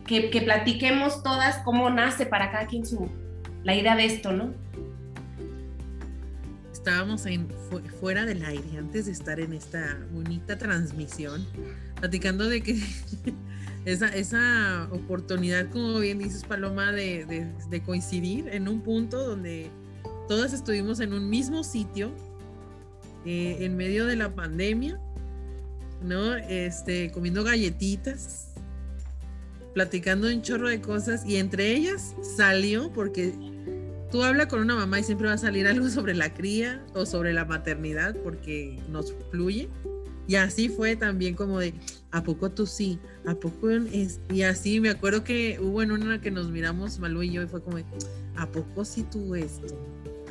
que, 0.05 0.29
que, 0.29 0.41
platiquemos 0.41 1.23
todas 1.23 1.59
cómo 1.59 1.89
nace 1.89 2.25
para 2.25 2.51
cada 2.51 2.67
quien 2.67 2.85
su, 2.85 3.09
la 3.63 3.75
idea 3.75 3.95
de 3.95 4.05
esto, 4.05 4.33
¿no? 4.33 4.53
estábamos 6.83 7.25
en, 7.27 7.47
fuera 8.01 8.25
del 8.25 8.43
aire, 8.43 8.77
antes 8.77 9.05
de 9.05 9.13
estar 9.13 9.39
en 9.39 9.53
esta 9.53 9.97
bonita 10.11 10.57
transmisión, 10.57 11.47
platicando 11.95 12.49
de 12.49 12.61
que 12.61 12.73
esa, 13.85 14.07
esa 14.07 14.87
oportunidad, 14.91 15.69
como 15.69 15.99
bien 15.99 16.19
dices, 16.19 16.43
Paloma, 16.43 16.91
de, 16.91 17.25
de, 17.69 17.83
coincidir 17.83 18.47
en 18.49 18.67
un 18.67 18.81
punto 18.81 19.25
donde 19.25 19.69
todas 20.27 20.53
estuvimos 20.53 20.99
en 20.99 21.13
un 21.13 21.29
mismo 21.29 21.63
sitio, 21.63 22.11
eh, 23.25 23.57
en 23.59 23.75
medio 23.75 24.05
de 24.05 24.15
la 24.15 24.33
pandemia, 24.33 24.99
¿no? 26.01 26.35
Este, 26.35 27.11
comiendo 27.11 27.43
galletitas, 27.43 28.53
platicando 29.73 30.27
un 30.27 30.41
chorro 30.41 30.69
de 30.69 30.79
cosas, 30.79 31.25
y 31.25 31.35
entre 31.35 31.71
ellas 31.71 32.15
salió, 32.37 32.91
porque 32.93 33.33
tú 34.11 34.23
habla 34.23 34.47
con 34.47 34.61
una 34.61 34.75
mamá 34.75 34.99
y 34.99 35.03
siempre 35.03 35.27
va 35.27 35.33
a 35.33 35.37
salir 35.37 35.67
algo 35.67 35.89
sobre 35.89 36.13
la 36.13 36.33
cría 36.33 36.85
o 36.93 37.05
sobre 37.05 37.33
la 37.33 37.45
maternidad 37.45 38.15
porque 38.23 38.79
nos 38.89 39.13
fluye. 39.31 39.69
Y 40.27 40.35
así 40.35 40.69
fue 40.69 40.95
también 40.95 41.35
como 41.35 41.59
de, 41.59 41.73
¿a 42.11 42.23
poco 42.23 42.49
tú 42.49 42.65
sí? 42.65 42.99
¿A 43.25 43.35
poco 43.35 43.69
es? 43.69 44.19
Y 44.33 44.43
así 44.43 44.79
me 44.79 44.89
acuerdo 44.89 45.23
que 45.23 45.59
hubo 45.61 45.81
en 45.81 45.91
una 45.91 46.21
que 46.21 46.31
nos 46.31 46.49
miramos 46.49 46.99
Malú 46.99 47.23
y 47.23 47.31
yo 47.31 47.41
y 47.41 47.47
fue 47.47 47.61
como, 47.61 47.77
¿a 48.35 48.47
poco 48.47 48.85
sí 48.85 49.05
tú 49.11 49.35
esto? 49.35 49.67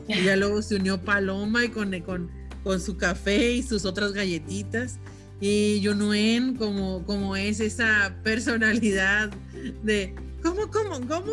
Y 0.08 0.24
ya 0.24 0.36
luego 0.36 0.62
se 0.62 0.76
unió 0.76 1.00
Paloma 1.00 1.64
y 1.64 1.68
con, 1.68 1.98
con, 2.00 2.30
con 2.64 2.80
su 2.80 2.96
café 2.96 3.52
y 3.52 3.62
sus 3.62 3.84
otras 3.84 4.12
galletitas. 4.12 4.98
Y 5.40 5.80
Yunuen 5.80 6.56
como, 6.56 7.04
como 7.04 7.36
es 7.36 7.60
esa 7.60 8.16
personalidad 8.22 9.30
de, 9.82 10.14
¿cómo, 10.42 10.70
cómo, 10.70 11.06
cómo? 11.06 11.32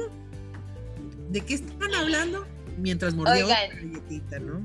¿De 1.30 1.42
qué 1.42 1.56
estaban 1.56 1.94
hablando? 1.94 2.46
Mientras 2.78 3.14
mordía 3.14 3.46
la 3.46 3.68
galletita, 3.68 4.40
¿no? 4.40 4.62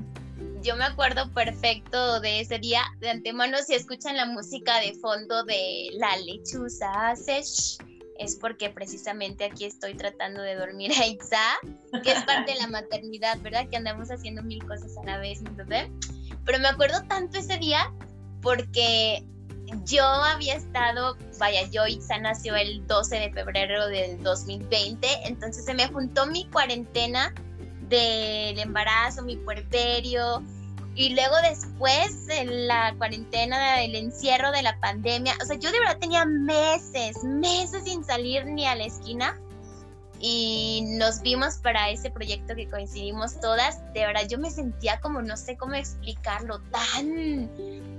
Yo 0.65 0.75
me 0.75 0.83
acuerdo 0.83 1.31
perfecto 1.31 2.19
de 2.21 2.39
ese 2.39 2.57
día. 2.57 2.81
De 2.99 3.11
antemano, 3.11 3.59
si 3.59 3.75
escuchan 3.75 4.17
la 4.17 4.25
música 4.25 4.79
de 4.79 4.95
fondo 4.95 5.43
de 5.43 5.89
La 5.93 6.17
lechuza 6.17 6.89
hace 7.09 7.37
es 7.37 8.35
porque 8.41 8.71
precisamente 8.71 9.45
aquí 9.45 9.65
estoy 9.65 9.93
tratando 9.93 10.41
de 10.41 10.55
dormir 10.55 10.91
a 10.99 11.05
Itza, 11.05 11.37
que 12.03 12.13
es 12.13 12.23
parte 12.23 12.53
de 12.53 12.61
la 12.61 12.67
maternidad, 12.67 13.37
¿verdad? 13.41 13.69
Que 13.69 13.77
andamos 13.77 14.09
haciendo 14.09 14.41
mil 14.41 14.65
cosas 14.65 14.97
a 14.97 15.03
la 15.03 15.19
vez, 15.19 15.43
mi 15.43 15.51
bebé. 15.51 15.91
Pero 16.45 16.57
me 16.57 16.67
acuerdo 16.67 17.03
tanto 17.07 17.37
ese 17.37 17.57
día 17.57 17.93
porque 18.41 19.23
yo 19.83 20.03
había 20.03 20.55
estado, 20.55 21.15
vaya, 21.37 21.69
yo 21.69 21.85
Itza 21.85 22.17
nació 22.17 22.55
el 22.55 22.87
12 22.87 23.19
de 23.19 23.31
febrero 23.33 23.87
del 23.89 24.23
2020, 24.23 25.07
entonces 25.25 25.63
se 25.63 25.75
me 25.75 25.87
juntó 25.89 26.25
mi 26.25 26.49
cuarentena 26.49 27.35
del 27.87 28.57
embarazo, 28.57 29.21
mi 29.21 29.37
puerperio, 29.37 30.43
y 30.95 31.13
luego 31.13 31.35
después 31.43 32.27
en 32.29 32.67
la 32.67 32.95
cuarentena 32.97 33.77
del 33.77 33.95
encierro 33.95 34.51
de 34.51 34.63
la 34.63 34.79
pandemia, 34.79 35.35
o 35.41 35.45
sea, 35.45 35.57
yo 35.57 35.71
de 35.71 35.79
verdad 35.79 35.97
tenía 35.99 36.25
meses, 36.25 37.23
meses 37.23 37.83
sin 37.83 38.03
salir 38.03 38.45
ni 38.45 38.65
a 38.65 38.75
la 38.75 38.85
esquina 38.85 39.39
y 40.27 40.81
nos 40.97 41.21
vimos 41.21 41.57
para 41.57 41.91
ese 41.91 42.09
proyecto 42.09 42.55
que 42.55 42.67
coincidimos 42.67 43.39
todas. 43.39 43.79
De 43.93 44.07
verdad, 44.07 44.27
yo 44.27 44.39
me 44.39 44.49
sentía 44.49 44.99
como, 44.99 45.21
no 45.21 45.37
sé 45.37 45.55
cómo 45.55 45.75
explicarlo, 45.75 46.61
tan, 46.71 47.47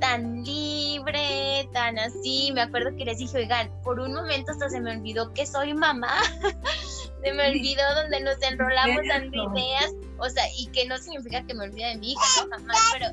tan 0.00 0.42
libre, 0.42 1.68
tan 1.73 2.00
así. 2.00 2.50
Me 2.52 2.62
acuerdo 2.62 2.97
que 2.97 3.04
les 3.04 3.18
dije, 3.18 3.38
oigan, 3.38 3.71
por 3.85 4.00
un 4.00 4.12
momento 4.12 4.50
hasta 4.50 4.68
se 4.68 4.80
me 4.80 4.97
olvidó 4.97 5.33
que 5.35 5.47
soy 5.47 5.73
mamá. 5.73 6.21
se 7.23 7.33
me 7.33 7.49
olvidó 7.49 7.83
donde 7.95 8.18
nos 8.18 8.42
enrolamos 8.42 9.06
dando 9.09 9.52
ideas. 9.52 9.92
O 10.18 10.28
sea, 10.28 10.42
y 10.59 10.66
que 10.73 10.85
no 10.85 10.99
significa 10.99 11.47
que 11.47 11.54
me 11.54 11.62
olvide 11.62 11.90
de 11.90 11.97
mi 11.99 12.11
hija, 12.11 12.23
no 12.42 12.56
jamás, 12.56 12.76
pero... 12.92 13.06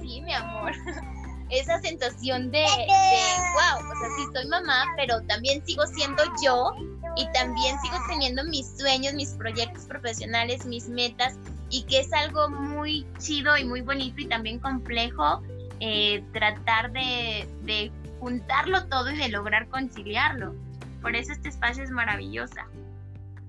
Sí, 0.00 0.22
mi 0.22 0.32
amor. 0.32 0.72
esa 1.50 1.78
sensación 1.82 2.50
de, 2.50 2.60
de, 2.60 2.64
wow, 2.64 3.90
o 3.90 4.00
sea, 4.00 4.08
sí 4.16 4.24
soy 4.32 4.46
mamá, 4.46 4.86
pero 4.96 5.20
también 5.26 5.62
sigo 5.66 5.86
siendo 5.86 6.22
yo 6.42 6.72
y 7.16 7.26
también 7.32 7.76
sigo 7.80 7.96
teniendo 8.08 8.44
mis 8.44 8.66
sueños, 8.78 9.14
mis 9.14 9.30
proyectos 9.30 9.84
profesionales, 9.84 10.64
mis 10.66 10.88
metas 10.88 11.36
y 11.70 11.82
que 11.84 12.00
es 12.00 12.12
algo 12.12 12.48
muy 12.48 13.06
chido 13.18 13.56
y 13.56 13.64
muy 13.64 13.80
bonito 13.80 14.20
y 14.20 14.26
también 14.26 14.58
complejo 14.58 15.42
eh, 15.80 16.22
tratar 16.32 16.92
de, 16.92 17.46
de 17.64 17.90
juntarlo 18.20 18.86
todo 18.86 19.10
y 19.10 19.16
de 19.16 19.28
lograr 19.28 19.68
conciliarlo. 19.68 20.54
Por 21.00 21.16
eso 21.16 21.32
este 21.32 21.48
espacio 21.48 21.82
es 21.82 21.90
maravillosa. 21.90 22.68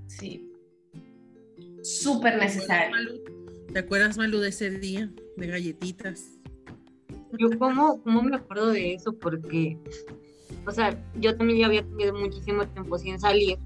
Sí. 0.08 0.50
Súper 1.84 2.38
necesario. 2.38 2.98
¿Te 3.72 3.80
acuerdas, 3.80 4.18
Malu, 4.18 4.40
de 4.40 4.50
ese 4.50 4.70
día 4.72 5.10
de 5.38 5.48
galletitas? 5.48 6.40
Yo 7.38 7.58
como, 7.58 8.02
como 8.04 8.22
me 8.22 8.36
acuerdo 8.36 8.72
de 8.72 8.94
eso 8.94 9.14
porque, 9.14 9.78
o 10.66 10.72
sea, 10.72 10.98
yo 11.16 11.36
también 11.36 11.60
ya 11.60 11.66
había 11.68 11.84
tenido 11.84 12.14
muchísimo 12.14 12.66
tiempo 12.68 12.98
sin 12.98 13.20
salir, 13.20 13.58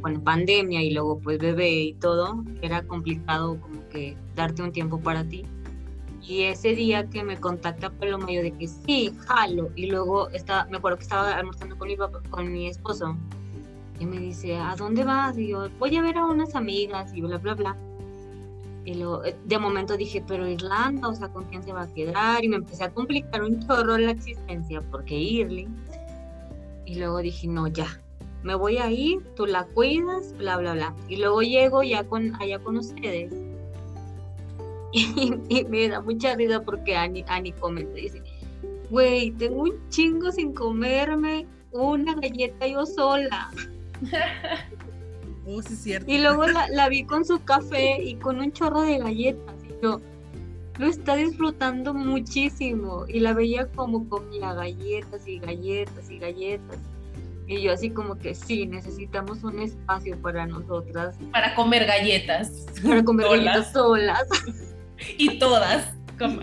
con 0.00 0.20
pandemia 0.22 0.82
y 0.82 0.92
luego 0.92 1.18
pues 1.18 1.38
bebé 1.38 1.70
y 1.70 1.92
todo, 1.94 2.44
era 2.62 2.82
complicado 2.82 3.60
como 3.60 3.86
que 3.88 4.16
darte 4.34 4.62
un 4.62 4.72
tiempo 4.72 4.98
para 5.00 5.24
ti. 5.24 5.44
Y 6.22 6.42
ese 6.42 6.74
día 6.74 7.08
que 7.08 7.24
me 7.24 7.38
contacta 7.38 7.90
Paloma, 7.90 8.30
yo 8.30 8.42
de 8.42 8.52
que 8.52 8.68
sí, 8.68 9.12
jalo. 9.26 9.70
Y 9.74 9.86
luego 9.86 10.28
estaba, 10.30 10.66
me 10.66 10.76
acuerdo 10.76 10.98
que 10.98 11.04
estaba 11.04 11.32
almorzando 11.32 11.76
con 11.76 11.88
mi, 11.88 11.96
con 11.96 12.52
mi 12.52 12.68
esposo. 12.68 13.16
Y 13.98 14.06
me 14.06 14.18
dice, 14.18 14.56
¿a 14.56 14.76
dónde 14.76 15.04
vas? 15.04 15.36
Y 15.38 15.48
yo, 15.48 15.68
voy 15.78 15.96
a 15.96 16.02
ver 16.02 16.18
a 16.18 16.26
unas 16.26 16.54
amigas 16.54 17.12
y 17.14 17.22
bla, 17.22 17.38
bla, 17.38 17.54
bla. 17.54 17.76
Y 18.84 18.94
lo, 18.94 19.24
eh, 19.24 19.36
de 19.44 19.58
momento 19.58 19.96
dije, 19.96 20.24
pero 20.26 20.48
Irlanda, 20.48 21.08
o 21.08 21.14
sea, 21.14 21.28
¿con 21.28 21.44
quién 21.44 21.62
se 21.62 21.72
va 21.72 21.82
a 21.82 21.92
quedar? 21.92 22.42
Y 22.44 22.48
me 22.48 22.56
empecé 22.56 22.84
a 22.84 22.92
complicar 22.92 23.42
un 23.42 23.60
chorro 23.66 23.98
la 23.98 24.12
existencia, 24.12 24.80
porque 24.90 25.14
irle. 25.14 25.68
Y 26.86 26.96
luego 26.96 27.18
dije, 27.18 27.46
no, 27.46 27.66
ya, 27.68 28.00
me 28.42 28.54
voy 28.54 28.78
a 28.78 28.90
ir, 28.90 29.22
tú 29.36 29.46
la 29.46 29.64
cuidas, 29.64 30.34
bla, 30.36 30.56
bla, 30.56 30.72
bla. 30.72 30.94
Y 31.08 31.16
luego 31.16 31.42
llego 31.42 31.82
ya 31.82 32.04
con, 32.04 32.34
allá 32.40 32.58
con 32.58 32.76
ustedes. 32.76 33.32
Y, 34.92 35.64
me 35.68 35.88
da 35.88 36.00
mucha 36.00 36.34
risa 36.34 36.62
porque 36.62 36.96
Ani, 36.96 37.24
Ani 37.28 37.52
comenta, 37.52 37.92
dice, 37.94 38.24
güey, 38.90 39.30
tengo 39.30 39.62
un 39.62 39.88
chingo 39.88 40.32
sin 40.32 40.52
comerme 40.52 41.46
una 41.70 42.14
galleta 42.14 42.66
yo 42.66 42.84
sola. 42.84 43.50
Oh, 45.52 45.62
sí, 45.62 45.74
cierto. 45.74 46.10
Y 46.10 46.18
luego 46.18 46.46
la, 46.46 46.88
vi 46.88 47.04
con 47.04 47.24
su 47.24 47.42
café 47.42 48.00
y 48.02 48.14
con 48.16 48.38
un 48.38 48.52
chorro 48.52 48.82
de 48.82 48.98
galletas. 48.98 49.54
Y 49.64 49.82
yo, 49.82 50.00
lo 50.78 50.86
está 50.86 51.16
disfrutando 51.16 51.92
muchísimo 51.92 53.04
y 53.08 53.20
la 53.20 53.32
veía 53.32 53.66
como 53.72 54.08
comía 54.08 54.54
galletas 54.54 55.26
y 55.26 55.38
galletas 55.40 56.08
y 56.08 56.18
galletas. 56.18 56.78
Y 57.48 57.62
yo 57.62 57.72
así 57.72 57.90
como 57.90 58.16
que 58.16 58.34
sí, 58.34 58.64
necesitamos 58.66 59.42
un 59.42 59.58
espacio 59.58 60.16
para 60.22 60.46
nosotras. 60.46 61.16
Para 61.32 61.54
comer 61.56 61.84
galletas. 61.84 62.66
Para 62.82 63.02
comer 63.02 63.26
galletas 63.28 63.72
solas. 63.72 64.28
Y 65.16 65.38
todas, 65.38 65.94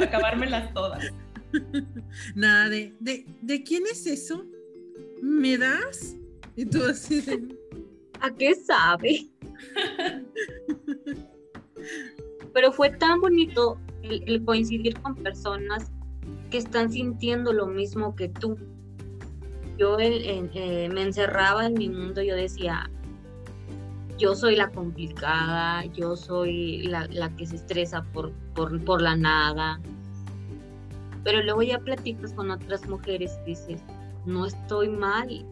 acabármelas 0.02 0.74
todas. 0.74 1.14
Nada 2.36 2.68
de, 2.70 2.94
de, 3.00 3.26
¿de 3.42 3.64
quién 3.64 3.84
es 3.90 4.06
eso? 4.06 4.44
¿Me 5.22 5.58
das? 5.58 6.16
Y 6.56 6.66
tú 6.66 6.84
así 6.84 7.22
¿A 8.22 8.32
qué 8.32 8.56
sabe? 8.56 9.28
Pero 12.54 12.72
fue 12.72 12.90
tan 12.90 13.22
bonito 13.22 13.78
el, 14.04 14.44
coincidir 14.44 15.00
con 15.02 15.16
personas 15.16 15.92
que 16.50 16.58
están 16.58 16.92
sintiendo 16.92 17.54
lo 17.54 17.68
mismo 17.68 18.16
que 18.16 18.30
tú. 18.30 18.58
Yo 19.78 19.98
eh, 20.00 20.90
me 20.92 21.04
encerraba 21.04 21.68
en 21.68 21.76
mi 21.76 21.90
mundo, 21.90 22.24
yo 22.24 22.36
decía, 22.36 22.90
yo 24.18 24.36
soy 24.36 24.56
la 24.56 24.70
complicada, 24.70 25.86
yo 25.86 26.16
soy 26.16 26.84
la, 26.84 27.08
que 27.38 27.46
se 27.46 27.58
estresa 27.58 28.04
por, 28.12 28.32
por, 28.56 28.84
por, 28.84 29.02
la 29.02 29.16
nada. 29.16 29.80
Pero 31.24 31.44
luego 31.44 31.62
ya 31.62 31.80
platicas 31.80 32.34
con 32.34 32.50
otras 32.50 32.88
mujeres 32.88 33.38
y 33.44 33.50
dices, 33.52 33.82
no 34.26 34.46
estoy 34.46 34.90
mal. 34.90 35.46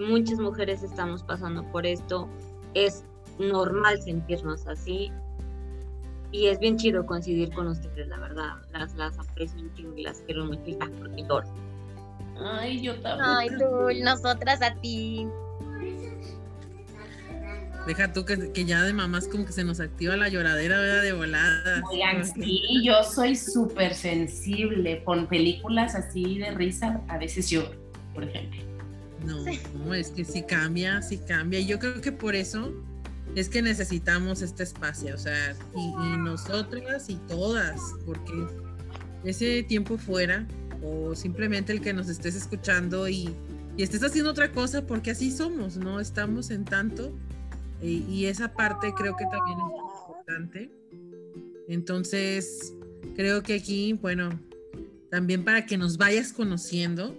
Muchas 0.00 0.38
mujeres 0.38 0.82
estamos 0.82 1.22
pasando 1.22 1.62
por 1.70 1.84
esto. 1.84 2.26
Es 2.72 3.04
normal 3.38 4.00
sentirnos 4.00 4.66
así. 4.66 5.12
Y 6.32 6.46
es 6.46 6.58
bien 6.58 6.78
chido 6.78 7.04
coincidir 7.04 7.52
con 7.52 7.66
ustedes, 7.66 8.08
la 8.08 8.18
verdad. 8.18 8.54
Las, 8.72 8.94
las 8.94 9.18
aprecio 9.18 9.62
mucho 9.62 9.94
y 9.94 10.02
las 10.02 10.20
quiero 10.22 10.46
mucho 10.46 10.62
y 10.64 10.72
las 10.72 10.88
Ay, 12.42 12.80
yo 12.80 12.98
también. 13.00 13.28
Ay, 13.28 13.48
tú, 13.58 14.02
nosotras 14.02 14.62
a 14.62 14.74
ti. 14.76 15.26
Deja 17.86 18.12
tú 18.14 18.24
que, 18.24 18.52
que, 18.52 18.64
ya 18.64 18.82
de 18.82 18.94
mamás 18.94 19.28
como 19.28 19.44
que 19.44 19.52
se 19.52 19.64
nos 19.64 19.80
activa 19.80 20.16
la 20.16 20.30
lloradera, 20.30 20.78
¿verdad? 20.78 21.02
De 21.02 21.12
volada. 21.12 21.82
Oigan, 21.90 22.24
sí, 22.24 22.82
yo 22.82 23.02
soy 23.02 23.36
súper 23.36 23.92
sensible. 23.92 25.04
Con 25.04 25.26
películas 25.26 25.94
así 25.94 26.38
de 26.38 26.52
risa, 26.52 27.02
a 27.08 27.18
veces 27.18 27.50
lloro, 27.50 27.72
por 28.14 28.24
ejemplo. 28.24 28.69
No, 29.24 29.44
no, 29.84 29.94
es 29.94 30.10
que 30.10 30.24
sí 30.24 30.42
cambia, 30.42 31.02
sí 31.02 31.18
cambia. 31.18 31.60
Y 31.60 31.66
yo 31.66 31.78
creo 31.78 32.00
que 32.00 32.12
por 32.12 32.34
eso 32.34 32.72
es 33.34 33.48
que 33.48 33.62
necesitamos 33.62 34.42
este 34.42 34.62
espacio, 34.62 35.14
o 35.14 35.18
sea, 35.18 35.54
y, 35.76 36.16
nosotras 36.18 37.08
y 37.08 37.16
todas, 37.28 37.80
porque 38.04 38.32
ese 39.24 39.62
tiempo 39.62 39.98
fuera, 39.98 40.46
o 40.82 41.14
simplemente 41.14 41.72
el 41.72 41.80
que 41.80 41.92
nos 41.92 42.08
estés 42.08 42.34
escuchando 42.34 43.08
y, 43.08 43.28
y 43.76 43.82
estés 43.82 44.02
haciendo 44.02 44.30
otra 44.30 44.50
cosa, 44.52 44.86
porque 44.86 45.12
así 45.12 45.30
somos, 45.30 45.76
¿no? 45.76 46.00
Estamos 46.00 46.50
en 46.50 46.64
tanto, 46.64 47.12
y, 47.82 47.98
y 48.08 48.26
esa 48.26 48.52
parte 48.52 48.92
creo 48.96 49.16
que 49.16 49.24
también 49.26 49.58
es 49.58 50.00
importante. 50.08 50.70
Entonces, 51.68 52.74
creo 53.14 53.42
que 53.42 53.54
aquí, 53.54 53.92
bueno, 53.92 54.30
también 55.10 55.44
para 55.44 55.66
que 55.66 55.76
nos 55.76 55.98
vayas 55.98 56.32
conociendo, 56.32 57.16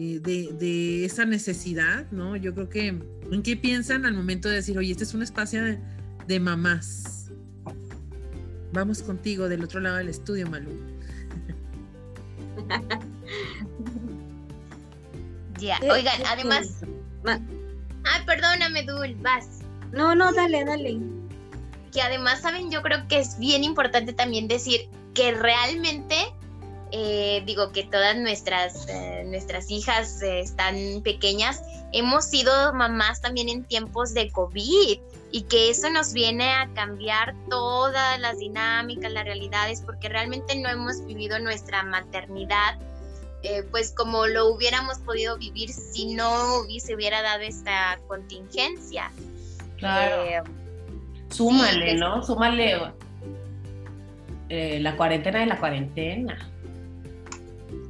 eh, 0.00 0.20
de, 0.20 1.04
esa 1.04 1.24
necesidad, 1.24 2.08
¿no? 2.12 2.36
Yo 2.36 2.54
creo 2.54 2.68
que, 2.68 2.86
¿en 2.86 3.42
qué 3.42 3.56
piensan 3.56 4.06
al 4.06 4.14
momento 4.14 4.48
de 4.48 4.54
decir, 4.54 4.78
oye, 4.78 4.92
este 4.92 5.02
es 5.02 5.12
un 5.12 5.24
espacio 5.24 5.60
de, 6.28 6.38
mamás? 6.38 7.32
Vamos 8.72 9.02
contigo 9.02 9.48
del 9.48 9.64
otro 9.64 9.80
lado 9.80 9.96
del 9.96 10.08
estudio, 10.08 10.48
Malú. 10.48 10.70
ya, 15.58 15.80
oigan, 15.90 16.22
además... 16.28 16.76
Ay, 17.24 18.22
perdóname, 18.24 18.84
Dul, 18.84 19.16
vas. 19.16 19.62
No, 19.90 20.14
no, 20.14 20.32
dale, 20.32 20.64
dale. 20.64 21.00
Que 21.92 22.02
además, 22.02 22.40
saben, 22.40 22.70
yo 22.70 22.82
creo 22.82 23.08
que 23.08 23.18
es 23.18 23.36
bien 23.40 23.64
importante 23.64 24.12
también 24.12 24.46
decir 24.46 24.82
que 25.14 25.32
realmente 25.32 26.14
eh, 26.90 27.42
digo 27.44 27.70
que 27.72 27.84
todas 27.84 28.16
nuestras, 28.16 28.88
eh, 28.88 29.22
nuestras 29.26 29.70
hijas 29.70 30.22
eh, 30.22 30.40
están 30.40 30.74
pequeñas, 31.02 31.62
hemos 31.92 32.24
sido 32.24 32.72
mamás 32.72 33.20
también 33.20 33.50
en 33.50 33.64
tiempos 33.64 34.14
de 34.14 34.30
COVID 34.30 34.98
y 35.30 35.42
que 35.42 35.70
eso 35.70 35.90
nos 35.90 36.14
viene 36.14 36.50
a 36.50 36.68
cambiar 36.74 37.34
todas 37.50 38.18
las 38.20 38.38
dinámicas, 38.38 39.12
las 39.12 39.24
realidades, 39.24 39.82
porque 39.82 40.08
realmente 40.08 40.56
no 40.58 40.70
hemos 40.70 41.04
vivido 41.04 41.38
nuestra 41.38 41.82
maternidad 41.82 42.78
pues 43.70 43.94
como 43.96 44.26
lo 44.26 44.48
hubiéramos 44.48 44.98
podido 44.98 45.38
vivir 45.38 45.70
si 45.70 46.12
no 46.12 46.58
hubiese 46.58 46.96
hubiera 46.96 47.22
dado 47.22 47.42
esta 47.42 47.98
contingencia. 48.08 49.12
Claro. 49.76 50.42
Súmale, 51.30 51.94
¿no? 51.94 52.20
Súmale 52.24 52.92
la 54.50 54.96
cuarentena 54.96 55.38
de 55.38 55.46
la 55.46 55.56
cuarentena. 55.56 56.50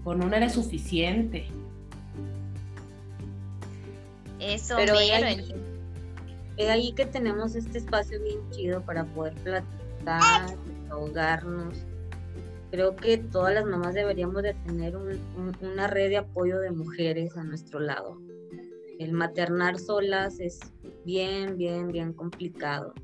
Con 0.09 0.25
una 0.25 0.39
era 0.39 0.49
suficiente. 0.49 1.45
Eso, 4.41 4.77
pero 4.79 4.95
es 4.95 6.67
ahí, 6.71 6.93
que 6.95 7.05
tenemos 7.05 7.55
este 7.55 7.77
espacio 7.77 8.19
bien 8.23 8.39
chido 8.51 8.81
para 8.81 9.05
poder 9.05 9.35
platicar, 9.35 10.57
ahogarnos. 10.89 11.75
Creo 12.71 12.97
que 12.97 13.19
todas 13.19 13.53
las 13.53 13.67
mamás 13.67 13.93
deberíamos 13.93 14.43
de 14.43 14.55
tener 14.55 14.97
una 14.97 15.89
red 15.89 16.09
de 16.09 16.17
apoyo 16.17 16.59
de 16.59 16.71
mujeres 16.71 17.37
a 17.37 17.45
nuestro 17.45 17.79
lado. 17.79 18.19
El 18.99 19.13
maternar 19.13 19.79
solas 19.79 20.41
es 20.41 20.59
bien, 21.05 21.59
bien, 21.59 21.89
bien 21.89 22.15
complicado. 22.15 22.95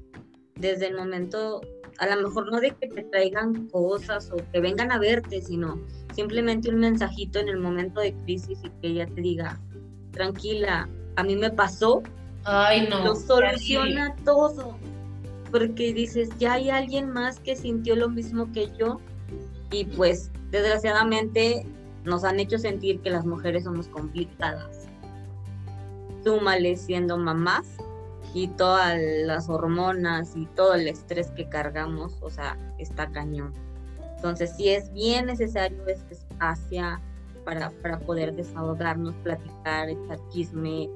Desde 0.54 0.86
el 0.86 0.96
momento, 0.96 1.60
a 1.98 2.06
lo 2.16 2.26
mejor 2.26 2.50
no 2.50 2.60
de 2.60 2.70
que 2.70 2.88
te 2.88 3.02
traigan 3.02 3.68
cosas 3.68 4.30
o 4.32 4.36
que 4.50 4.60
vengan 4.60 4.90
a 4.90 4.98
verte, 4.98 5.42
sino 5.42 5.78
simplemente 6.14 6.70
un 6.70 6.76
mensajito 6.76 7.38
en 7.38 7.48
el 7.48 7.58
momento 7.58 8.00
de 8.00 8.14
crisis 8.24 8.58
y 8.62 8.70
que 8.80 8.88
ella 8.88 9.06
te 9.06 9.20
diga, 9.20 9.60
tranquila, 10.12 10.88
a 11.16 11.22
mí 11.24 11.36
me 11.36 11.50
pasó, 11.50 12.02
Ay, 12.44 12.88
no, 12.88 13.04
lo 13.04 13.14
soluciona 13.14 14.14
todo, 14.24 14.76
porque 15.50 15.92
dices, 15.92 16.30
ya 16.38 16.54
hay 16.54 16.70
alguien 16.70 17.10
más 17.10 17.40
que 17.40 17.56
sintió 17.56 17.96
lo 17.96 18.08
mismo 18.08 18.52
que 18.52 18.70
yo 18.78 19.00
y 19.70 19.84
pues 19.84 20.30
desgraciadamente 20.50 21.66
nos 22.04 22.24
han 22.24 22.38
hecho 22.38 22.58
sentir 22.58 23.00
que 23.00 23.10
las 23.10 23.24
mujeres 23.24 23.64
somos 23.64 23.88
complicadas. 23.88 24.86
Súmale 26.22 26.76
siendo 26.76 27.18
mamás 27.18 27.66
y 28.34 28.48
todas 28.48 28.98
las 29.24 29.48
hormonas 29.48 30.36
y 30.36 30.46
todo 30.46 30.74
el 30.74 30.88
estrés 30.88 31.30
que 31.30 31.48
cargamos, 31.48 32.18
o 32.20 32.30
sea, 32.30 32.58
está 32.78 33.10
cañón. 33.10 33.52
Entonces 34.24 34.54
sí 34.56 34.70
es 34.70 34.90
bien 34.94 35.26
necesario 35.26 35.86
este 35.86 36.14
espacio 36.14 36.98
para, 37.44 37.68
para 37.82 37.98
poder 37.98 38.34
desahogarnos, 38.34 39.14
platicar, 39.16 39.90
echar 39.90 40.18
chisme, 40.30 40.88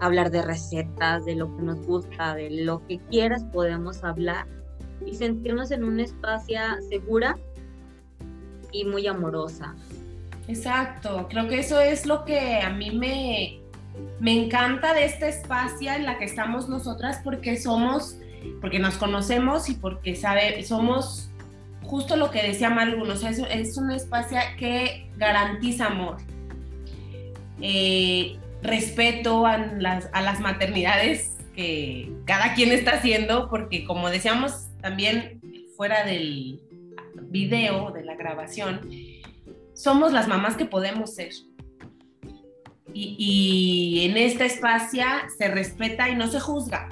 hablar 0.00 0.30
de 0.30 0.42
recetas, 0.42 1.24
de 1.24 1.34
lo 1.34 1.56
que 1.56 1.62
nos 1.62 1.80
gusta, 1.86 2.34
de 2.34 2.50
lo 2.50 2.86
que 2.86 2.98
quieras 3.08 3.42
podemos 3.54 4.04
hablar 4.04 4.46
y 5.06 5.14
sentirnos 5.14 5.70
en 5.70 5.82
un 5.82 5.98
espacio 5.98 6.60
segura 6.90 7.38
y 8.70 8.84
muy 8.84 9.06
amorosa. 9.06 9.74
Exacto, 10.46 11.28
creo 11.30 11.48
que 11.48 11.58
eso 11.58 11.80
es 11.80 12.04
lo 12.04 12.26
que 12.26 12.60
a 12.60 12.68
mí 12.68 12.90
me, 12.90 13.62
me 14.20 14.44
encanta 14.44 14.92
de 14.92 15.06
este 15.06 15.30
espacio 15.30 15.90
en 15.90 16.04
la 16.04 16.18
que 16.18 16.26
estamos 16.26 16.68
nosotras 16.68 17.18
porque 17.24 17.56
somos, 17.56 18.18
porque 18.60 18.78
nos 18.78 18.98
conocemos 18.98 19.70
y 19.70 19.74
porque 19.74 20.14
sabe, 20.14 20.62
somos 20.64 21.31
justo 21.92 22.16
lo 22.16 22.30
que 22.30 22.42
decía 22.42 22.70
Malu, 22.70 23.02
o 23.02 23.16
sea, 23.16 23.28
es, 23.28 23.76
un 23.76 23.90
espacio 23.90 24.38
que 24.58 25.10
garantiza 25.18 25.88
amor, 25.88 26.16
eh, 27.60 28.38
respeto 28.62 29.44
a 29.44 29.58
las, 29.58 30.08
a 30.14 30.22
las 30.22 30.40
maternidades 30.40 31.36
que 31.54 32.10
cada 32.24 32.54
quien 32.54 32.72
está 32.72 32.92
haciendo, 32.92 33.50
porque 33.50 33.84
como 33.84 34.08
decíamos 34.08 34.68
también 34.80 35.42
fuera 35.76 36.06
del 36.06 36.62
video, 37.24 37.90
de 37.90 38.04
la 38.06 38.16
grabación, 38.16 38.88
somos 39.74 40.14
las 40.14 40.28
mamás 40.28 40.56
que 40.56 40.64
podemos 40.64 41.14
ser. 41.14 41.32
Y, 42.94 43.16
y, 43.18 44.06
en 44.06 44.16
este 44.16 44.46
espacio 44.46 45.04
se 45.36 45.48
respeta 45.48 46.08
y 46.08 46.14
no 46.14 46.26
se 46.28 46.40
juzga, 46.40 46.88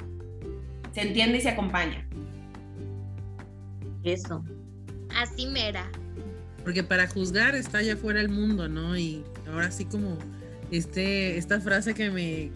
se 0.92 1.00
entiende 1.00 1.38
y 1.38 1.40
se 1.40 1.48
acompaña. 1.48 2.06
Eso, 4.04 4.44
Así 5.16 5.46
mera. 5.46 5.90
Porque 6.62 6.82
para 6.82 7.08
juzgar 7.08 7.54
está 7.54 7.78
allá 7.78 7.94
afuera 7.94 8.20
el 8.20 8.28
mundo, 8.28 8.68
¿no? 8.68 8.96
Y 8.96 9.24
ahora 9.52 9.70
sí 9.70 9.84
como 9.86 10.18
este, 10.70 11.36
esta 11.38 11.60
frase 11.60 11.94
que 11.94 12.10
me, 12.10 12.50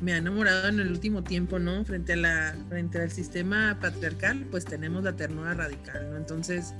me 0.00 0.12
ha 0.12 0.18
enamorado 0.18 0.68
en 0.68 0.80
el 0.80 0.90
último 0.90 1.22
tiempo, 1.22 1.58
¿no? 1.58 1.84
Frente 1.84 2.12
a 2.12 2.16
la, 2.16 2.56
frente 2.68 3.00
al 3.00 3.10
sistema 3.10 3.78
patriarcal, 3.80 4.46
pues 4.50 4.64
tenemos 4.64 5.04
la 5.04 5.16
ternura 5.16 5.54
radical, 5.54 6.10
¿no? 6.10 6.16
Entonces, 6.16 6.74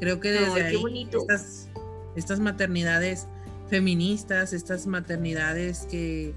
creo 0.00 0.20
que 0.20 0.32
desde 0.32 0.62
ahí 0.62 1.08
estas, 1.12 1.68
estas 2.16 2.40
maternidades 2.40 3.26
feministas, 3.68 4.52
estas 4.52 4.86
maternidades 4.86 5.86
que 5.90 6.34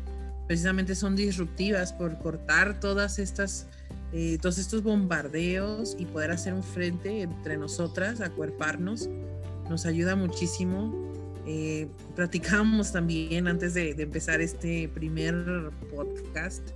precisamente 0.47 0.95
son 0.95 1.15
disruptivas 1.15 1.93
por 1.93 2.17
cortar 2.19 2.79
todas 2.79 3.19
estas 3.19 3.67
eh, 4.13 4.37
todos 4.41 4.57
estos 4.57 4.83
bombardeos 4.83 5.95
y 5.99 6.05
poder 6.05 6.31
hacer 6.31 6.53
un 6.53 6.63
frente 6.63 7.21
entre 7.21 7.57
nosotras, 7.57 8.21
acuerparnos, 8.21 9.09
nos 9.69 9.85
ayuda 9.85 10.15
muchísimo. 10.15 10.93
Eh, 11.47 11.87
platicábamos 12.15 12.91
también 12.91 13.47
antes 13.47 13.73
de, 13.73 13.91
empezar 13.91 14.41
este 14.41 14.89
primer 14.89 15.35
podcast 15.93 16.69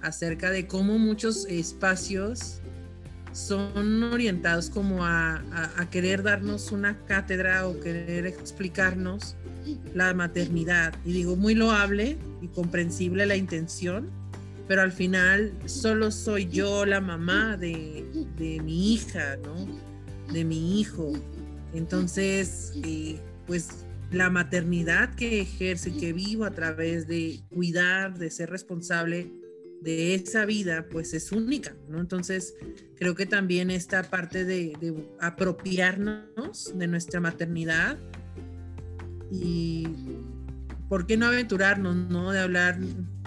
acerca 0.00 0.50
de 0.50 0.66
cómo 0.66 0.98
muchos 0.98 1.46
espacios 1.46 2.60
son 3.32 4.02
orientados 4.02 4.68
como 4.68 5.04
a, 5.04 5.42
querer 5.90 6.22
darnos 6.22 6.70
una 6.72 6.98
cátedra 7.06 7.66
o 7.66 7.80
querer 7.80 8.26
explicarnos 8.26 9.36
la 9.94 10.12
maternidad. 10.14 10.94
Y 11.04 11.12
digo, 11.12 11.36
muy 11.36 11.54
loable 11.54 12.18
y 12.40 12.48
comprensible 12.48 13.26
la 13.26 13.36
intención, 13.36 14.10
pero 14.72 14.80
al 14.80 14.92
final 14.92 15.52
solo 15.66 16.10
soy 16.10 16.48
yo 16.48 16.86
la 16.86 17.02
mamá 17.02 17.58
de, 17.58 18.06
mi 18.64 18.94
hija, 18.94 19.36
¿no? 19.36 19.68
De 20.32 20.46
mi 20.46 20.80
hijo. 20.80 21.12
Entonces, 21.74 22.72
eh, 22.82 23.20
pues 23.46 23.84
la 24.12 24.30
maternidad 24.30 25.14
que 25.14 25.42
ejerce, 25.42 25.94
que 25.94 26.14
vivo 26.14 26.46
a 26.46 26.52
través 26.52 27.06
de 27.06 27.42
cuidar, 27.50 28.18
de 28.18 28.30
ser 28.30 28.48
responsable 28.48 29.30
de 29.82 30.14
esa 30.14 30.46
vida, 30.46 30.86
pues 30.90 31.12
es 31.12 31.32
única, 31.32 31.76
¿no? 31.90 32.00
Entonces, 32.00 32.54
creo 32.96 33.14
que 33.14 33.26
también 33.26 33.70
esta 33.70 34.02
parte 34.04 34.46
de, 34.46 34.72
de 34.80 35.06
apropiarnos 35.20 36.72
de 36.78 36.86
nuestra 36.86 37.20
maternidad 37.20 37.98
y 39.30 39.86
¿por 40.92 41.06
qué 41.06 41.16
no 41.16 41.24
aventurarnos, 41.24 41.96
no? 41.96 42.32
De 42.32 42.38
hablar 42.38 42.78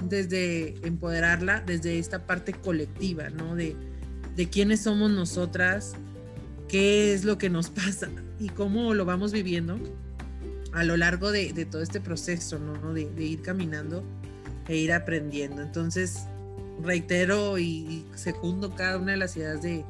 desde 0.04 0.76
empoderarla, 0.86 1.62
desde 1.62 1.98
esta 1.98 2.28
parte 2.28 2.54
colectiva, 2.54 3.32
¿no? 3.32 3.56
De, 3.56 3.76
de 4.36 4.50
quiénes 4.50 4.82
somos 4.82 5.10
nosotras, 5.10 5.94
qué 6.68 7.12
es 7.12 7.26
lo 7.26 7.40
que 7.40 7.50
nos 7.50 7.70
pasa 7.72 8.10
y 8.40 8.50
cómo 8.50 8.94
lo 8.94 9.04
vamos 9.04 9.32
viviendo 9.32 9.80
a 10.74 10.84
lo 10.84 10.96
largo 10.96 11.32
de, 11.32 11.66
todo 11.66 11.82
este 11.82 12.00
proceso, 12.00 12.60
¿no? 12.60 12.94
De, 12.94 13.10
ir 13.18 13.42
caminando 13.42 14.04
e 14.68 14.78
ir 14.78 14.94
aprendiendo. 14.94 15.64
Entonces, 15.64 16.28
reitero 16.84 17.58
y, 17.58 18.06
secundo 18.14 18.76
cada 18.76 19.00
una 19.00 19.14
de 19.14 19.18
las 19.18 19.36
ideas 19.38 19.64
de 19.64 19.84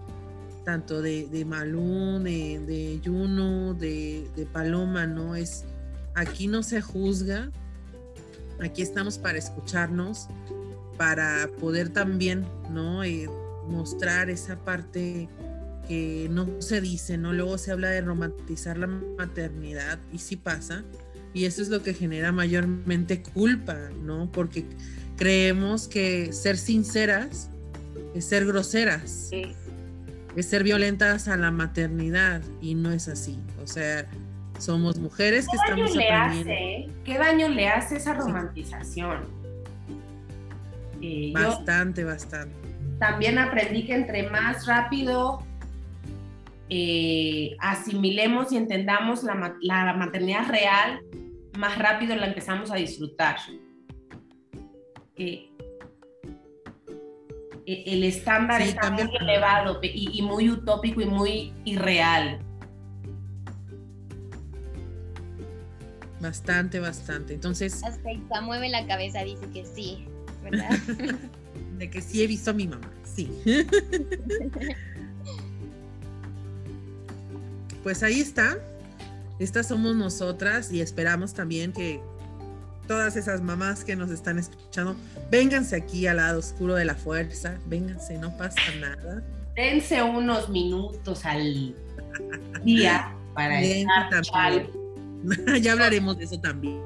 tanto 0.64 1.02
de, 1.02 1.28
de 1.28 1.44
Malú, 1.44 2.20
de, 2.24 2.58
de 2.58 3.02
Juno, 3.04 3.74
de, 3.74 4.30
de 4.34 4.46
Paloma, 4.46 5.08
¿no? 5.08 5.36
Es 5.36 5.66
aquí 6.14 6.48
no 6.48 6.64
se 6.64 6.80
juzga, 6.80 7.52
Aquí 8.62 8.82
estamos 8.82 9.18
para 9.18 9.38
escucharnos, 9.38 10.28
para 10.98 11.50
poder 11.60 11.89
también, 11.89 12.46
¿no? 12.70 13.04
Eh, 13.04 13.30
mostrar 13.68 14.30
esa 14.30 14.58
parte 14.63 15.28
que 15.88 16.28
no 16.32 16.62
se 16.62 16.82
dice, 16.82 17.18
¿no? 17.18 17.34
Luego 17.34 17.58
se 17.58 17.72
habla 17.72 17.89
de 17.89 18.02
romantizar 18.02 18.78
la 18.78 18.88
maternidad 18.88 20.00
y 20.12 20.20
sí 20.20 20.36
pasa. 20.36 20.84
Y 21.34 21.46
eso 21.46 21.62
es 21.62 21.70
lo 21.70 21.84
que 21.84 21.94
genera 21.94 22.32
mayormente 22.32 23.22
culpa, 23.22 23.78
¿no? 24.02 24.32
Porque 24.32 24.65
creemos 25.18 25.88
que 25.88 26.32
ser 26.32 26.58
sinceras 26.58 27.50
es 28.15 28.26
ser 28.26 28.46
groseras, 28.46 29.30
es 30.36 30.46
ser 30.46 30.63
violentas 30.63 31.28
a 31.28 31.36
la 31.36 31.52
maternidad 31.52 32.41
y 32.62 32.76
no 32.76 32.91
es 32.91 33.10
así. 33.10 33.38
O 33.62 33.68
sea, 33.68 34.08
somos 34.58 34.98
mujeres 34.98 35.48
que 35.48 35.58
estamos 35.58 35.91
aprendiendo. 35.91 36.94
¿Qué 37.04 37.18
daño 37.18 37.50
le 37.50 37.68
hace 37.68 37.98
esa 37.98 38.13
romantización? 38.13 39.26
Eh, 41.02 41.32
bastante, 41.34 42.04
bastante. 42.04 42.56
También 43.00 43.38
aprendí 43.38 43.86
que 43.86 43.94
entre 43.94 44.30
más 44.30 44.65
rápido 44.65 45.44
eh, 46.70 47.56
asimilemos 47.60 48.52
y 48.52 48.58
entendamos 48.58 49.24
la, 49.24 49.94
maternidad 49.94 50.48
real, 50.50 51.02
más 51.58 51.78
rápido 51.78 52.15
la 52.15 52.28
empezamos 52.28 52.72
a 52.72 52.76
disfrutar. 52.76 53.38
Eh, 55.18 55.50
el 57.68 58.04
estándar 58.04 58.62
está 58.62 58.91
muy 58.91 59.10
elevado 59.20 59.80
y, 59.82 60.20
y, 60.20 60.22
muy 60.22 60.50
utópico 60.50 61.02
y 61.02 61.06
muy 61.06 61.54
irreal. 61.65 62.39
Bastante, 66.19 66.80
bastante. 66.80 67.34
Entonces. 67.34 67.82
Hasta 67.84 68.41
mueve 68.41 68.69
la 68.69 68.86
cabeza, 68.88 69.23
dice 69.23 69.47
que 69.54 69.65
sí, 69.65 70.08
¿verdad? 70.43 70.69
de 71.78 71.89
que 71.89 72.01
sí 72.01 72.23
he 72.23 72.28
visto 72.28 72.51
a 72.51 72.54
mi 72.54 72.67
mamá, 72.67 72.89
sí. 73.04 73.30
pues 77.84 78.04
ahí 78.04 78.19
está. 78.19 78.58
Estas 79.39 79.67
somos 79.67 79.95
nosotras 79.95 80.71
y 80.71 80.80
esperamos 80.80 81.34
también 81.34 81.73
que 81.73 81.99
todas 82.88 83.15
esas 83.15 83.41
mamás 83.41 83.84
que 83.84 83.95
nos 83.95 84.10
están 84.12 84.39
escuchando, 84.39 84.95
vénganse 85.30 85.75
aquí 85.75 86.08
al 86.08 86.17
lado 86.17 86.39
oscuro 86.39 86.75
de 86.75 86.86
la 86.86 86.95
fuerza, 86.95 87.58
vénganse, 87.67 88.17
no 88.17 88.36
pasa 88.38 88.62
nada. 88.80 89.23
Dense 89.56 90.01
unos 90.04 90.49
minutos 90.49 91.25
al 91.25 91.75
día 92.63 93.13
para 93.34 93.62
estar 93.62 94.65
ya 95.62 95.74
hablaremos 95.74 96.18
de 96.18 96.26
eso 96.26 96.40
también. 96.40 96.82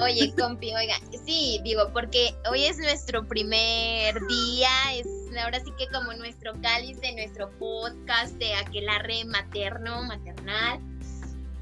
Oye, 0.00 0.32
compi, 0.38 0.74
oiga, 0.74 0.94
sí, 1.24 1.60
digo, 1.64 1.90
porque 1.92 2.34
hoy 2.50 2.64
es 2.64 2.78
nuestro 2.78 3.26
primer 3.26 4.14
día, 4.26 4.70
es 4.94 5.06
ahora 5.38 5.60
sí 5.60 5.72
que 5.78 5.86
como 5.88 6.12
nuestro 6.14 6.52
cáliz 6.60 7.00
de 7.00 7.12
nuestro 7.12 7.50
podcast 7.58 8.34
de 8.34 8.54
aquelarre 8.54 9.24
materno, 9.24 10.02
maternal. 10.02 10.80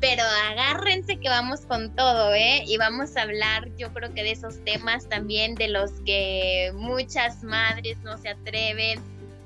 Pero 0.01 0.23
agárrense 0.23 1.19
que 1.19 1.29
vamos 1.29 1.62
con 1.62 1.95
todo, 1.97 2.33
¿eh? 2.33 2.62
Y 2.67 2.77
vamos 2.79 3.17
a 3.17 3.23
hablar, 3.23 3.69
yo 3.77 3.93
creo 3.93 4.14
que 4.14 4.23
de 4.23 4.31
esos 4.31 4.62
temas 4.64 5.09
también, 5.09 5.57
de 5.57 5.69
los 5.69 5.91
que 6.07 6.73
muchas 6.77 7.43
madres 7.43 7.99
no 8.05 8.17
se 8.17 8.29
atreven, 8.29 9.01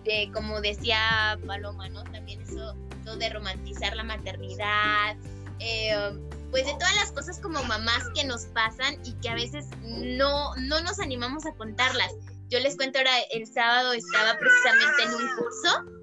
de 0.05 0.31
como 0.35 0.61
decía 0.61 1.39
Paloma, 1.47 1.89
¿no? 1.89 2.05
También 2.05 2.43
eso, 2.43 2.77
eso 3.03 3.17
de 3.17 3.31
romantizar 3.31 3.97
la 3.97 4.05
maternidad, 4.05 5.17
eh, 5.59 6.13
pues 6.53 6.67
de 6.67 6.75
todas 6.75 6.95
las 6.97 7.11
cosas 7.13 7.41
como 7.41 7.65
mamás 7.65 8.05
que 8.15 8.25
nos 8.25 8.45
pasan 8.47 8.99
y 9.05 9.15
que 9.15 9.31
a 9.31 9.35
veces 9.35 9.65
no, 9.81 10.55
no 10.57 10.81
nos 10.83 11.01
animamos 11.01 11.47
a 11.47 11.55
contarlas. 11.55 12.13
Yo 12.51 12.61
les 12.61 12.77
cuento 12.77 12.99
ahora, 12.99 13.19
el 13.33 13.47
sábado 13.47 13.95
estaba 13.95 14.39
precisamente 14.39 15.03
en 15.03 15.15
un 15.15 15.37
curso 15.37 16.03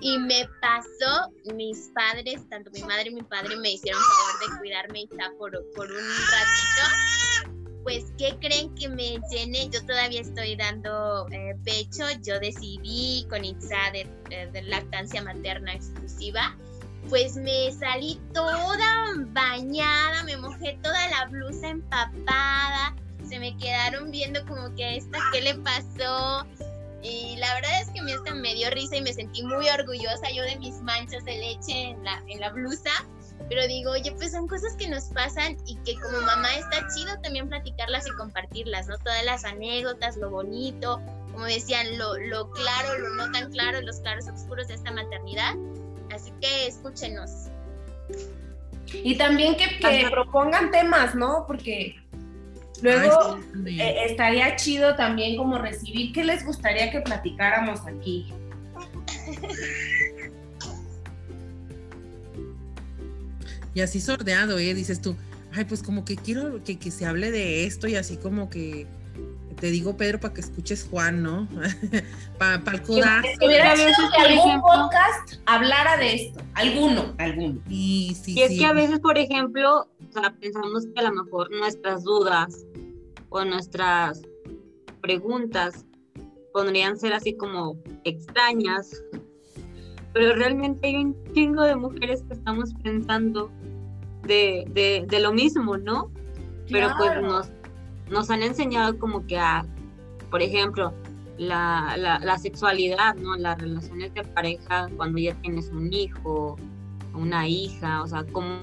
y 0.00 0.18
me 0.18 0.46
pasó, 0.60 1.32
mis 1.54 1.90
padres, 1.94 2.46
tanto 2.50 2.70
mi 2.72 2.82
madre 2.82 3.08
y 3.08 3.14
mi 3.14 3.22
padre, 3.22 3.56
me 3.56 3.72
hicieron 3.72 4.02
favor 4.02 4.52
de 4.52 4.58
cuidarme 4.58 5.06
ya 5.18 5.32
por, 5.38 5.50
por 5.74 5.90
un 5.90 5.96
ratito. 5.96 7.56
Pues, 7.82 8.12
¿qué 8.18 8.36
creen 8.38 8.74
que 8.74 8.90
me 8.90 9.18
llene? 9.30 9.70
Yo 9.70 9.84
todavía 9.86 10.20
estoy 10.20 10.56
dando 10.56 11.26
eh, 11.30 11.56
pecho. 11.64 12.04
Yo 12.22 12.38
decidí 12.38 13.26
con 13.30 13.42
ITSA 13.42 13.92
de 13.92 14.62
lactancia 14.66 15.22
materna 15.22 15.72
exclusiva 15.72 16.54
pues 17.08 17.36
me 17.36 17.72
salí 17.72 18.20
toda 18.32 19.00
bañada, 19.28 20.22
me 20.24 20.36
mojé 20.36 20.78
toda 20.82 21.08
la 21.08 21.26
blusa 21.26 21.68
empapada, 21.68 22.94
se 23.28 23.38
me 23.38 23.56
quedaron 23.56 24.10
viendo 24.10 24.44
como 24.46 24.74
que 24.74 24.84
a 24.84 24.94
esta 24.94 25.18
qué 25.32 25.40
le 25.40 25.54
pasó. 25.56 26.46
Y 27.02 27.36
la 27.38 27.54
verdad 27.54 27.80
es 27.80 27.88
que 27.90 28.02
me, 28.02 28.12
hasta 28.12 28.34
me 28.34 28.54
dio 28.54 28.68
risa 28.70 28.96
y 28.96 29.02
me 29.02 29.12
sentí 29.12 29.42
muy 29.42 29.68
orgullosa 29.70 30.30
yo 30.34 30.42
de 30.42 30.58
mis 30.58 30.82
manchas 30.82 31.24
de 31.24 31.38
leche 31.38 31.90
en 31.90 32.04
la, 32.04 32.22
en 32.28 32.40
la 32.40 32.50
blusa. 32.50 32.90
Pero 33.48 33.66
digo, 33.66 33.92
oye, 33.92 34.12
pues 34.12 34.32
son 34.32 34.46
cosas 34.46 34.76
que 34.76 34.86
nos 34.86 35.04
pasan 35.04 35.56
y 35.66 35.76
que 35.76 35.94
como 35.94 36.20
mamá 36.20 36.54
está 36.56 36.86
chido 36.94 37.18
también 37.22 37.48
platicarlas 37.48 38.06
y 38.06 38.10
compartirlas, 38.16 38.86
¿no? 38.86 38.98
Todas 38.98 39.24
las 39.24 39.44
anécdotas, 39.44 40.18
lo 40.18 40.28
bonito, 40.28 41.00
como 41.32 41.46
decían, 41.46 41.96
lo, 41.96 42.18
lo 42.18 42.50
claro, 42.50 42.98
lo 42.98 43.14
no 43.14 43.32
tan 43.32 43.50
claro, 43.50 43.80
los 43.80 44.00
claros 44.00 44.28
oscuros 44.28 44.68
de 44.68 44.74
esta 44.74 44.90
maternidad 44.92 45.54
Así 46.14 46.32
que 46.40 46.66
escúchenos. 46.66 47.48
Y 48.92 49.16
también 49.16 49.56
que, 49.56 50.08
propongan 50.10 50.70
temas, 50.70 51.14
¿no? 51.14 51.44
Porque 51.46 51.96
luego 52.82 53.38
eh, 53.66 54.04
estaría 54.06 54.56
chido 54.56 54.96
también 54.96 55.36
como 55.36 55.58
recibir 55.58 56.12
qué 56.12 56.24
les 56.24 56.44
gustaría 56.44 56.90
que 56.90 57.00
platicáramos 57.00 57.80
aquí. 57.86 58.32
Y 63.74 63.80
así 63.82 64.00
sordeado, 64.00 64.58
¿eh? 64.58 64.74
Dices 64.74 65.00
tú, 65.00 65.16
ay, 65.52 65.64
pues 65.64 65.82
como 65.82 66.04
que 66.04 66.16
quiero 66.16 66.62
que, 66.64 66.78
que 66.78 66.90
se 66.90 67.06
hable 67.06 67.30
de 67.30 67.66
esto 67.66 67.86
y 67.86 67.94
así 67.94 68.16
como 68.16 68.50
que 68.50 68.88
te 69.56 69.70
digo 69.70 69.96
Pedro 69.96 70.20
para 70.20 70.34
que 70.34 70.40
escuches 70.40 70.86
Juan, 70.90 71.22
¿no? 71.22 71.48
para 72.38 72.56
el 72.72 72.82
codazo. 72.82 73.28
Que 73.38 73.46
hubiera 73.46 73.74
que 73.74 73.92
algún 74.18 74.60
podcast 74.60 75.34
hablara 75.46 75.96
de 75.96 76.14
esto, 76.14 76.40
alguno, 76.54 77.14
alguno. 77.18 77.60
Y, 77.68 78.16
sí, 78.20 78.34
y 78.34 78.42
es 78.42 78.58
que 78.58 78.66
a 78.66 78.72
veces, 78.72 79.00
por 79.00 79.18
ejemplo, 79.18 79.88
o 80.08 80.12
sea, 80.12 80.34
pensamos 80.40 80.86
que 80.94 81.00
a 81.00 81.10
lo 81.10 81.24
mejor 81.24 81.50
nuestras 81.50 82.04
dudas 82.04 82.64
o 83.28 83.44
nuestras 83.44 84.22
preguntas 85.00 85.84
podrían 86.52 86.98
ser 86.98 87.12
así 87.12 87.36
como 87.36 87.76
extrañas, 88.04 89.02
pero 90.12 90.34
realmente 90.34 90.88
hay 90.88 90.96
un 90.96 91.16
chingo 91.32 91.62
de 91.62 91.76
mujeres 91.76 92.22
que 92.26 92.34
estamos 92.34 92.74
pensando 92.82 93.50
de, 94.22 95.06
de, 95.08 95.20
lo 95.20 95.32
mismo, 95.32 95.76
¿no? 95.76 96.10
Pero 96.70 96.90
pues 96.98 97.20
nos, 97.22 97.50
nos 98.10 98.30
han 98.30 98.42
enseñado 98.42 98.98
como 98.98 99.26
que 99.26 99.38
a, 99.38 99.64
por 100.30 100.42
ejemplo, 100.42 100.92
la, 101.38 101.96
la, 101.96 102.38
sexualidad, 102.38 103.14
¿no? 103.14 103.34
Las 103.36 103.58
relaciones 103.58 104.12
de 104.12 104.24
pareja 104.24 104.88
cuando 104.96 105.18
ya 105.18 105.34
tienes 105.36 105.70
un 105.70 105.90
hijo, 105.92 106.56
una 107.14 107.48
hija, 107.48 108.02
o 108.02 108.06
sea, 108.06 108.26
cómo, 108.30 108.58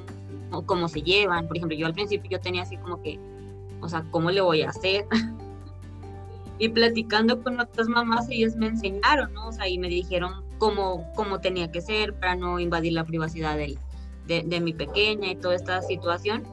cómo 0.65 0.87
se 0.87 1.01
llevan. 1.01 1.47
Por 1.47 1.57
ejemplo, 1.57 1.75
yo 1.75 1.87
al 1.87 1.93
principio 1.93 2.29
yo 2.29 2.39
tenía 2.39 2.61
así 2.61 2.77
como 2.77 3.01
que, 3.01 3.19
o 3.81 3.89
sea, 3.89 4.05
¿cómo 4.11 4.29
le 4.29 4.41
voy 4.41 4.61
a 4.61 4.69
hacer? 4.69 5.07
y 6.59 6.69
platicando 6.69 7.41
con 7.41 7.59
otras 7.59 7.87
mamás, 7.87 8.29
ellas 8.29 8.55
me 8.55 8.67
enseñaron, 8.67 9.33
¿no? 9.33 9.47
O 9.47 9.51
sea, 9.51 9.67
y 9.67 9.77
me 9.77 9.89
dijeron 9.89 10.43
cómo, 10.57 11.11
cómo 11.15 11.39
tenía 11.39 11.71
que 11.71 11.81
ser 11.81 12.13
para 12.13 12.35
no 12.35 12.59
invadir 12.59 12.93
la 12.93 13.05
privacidad 13.05 13.57
de, 13.57 13.77
de, 14.27 14.59
mi 14.59 14.73
pequeña 14.73 15.31
y 15.31 15.35
toda 15.35 15.55
esta 15.55 15.81
situación. 15.81 16.43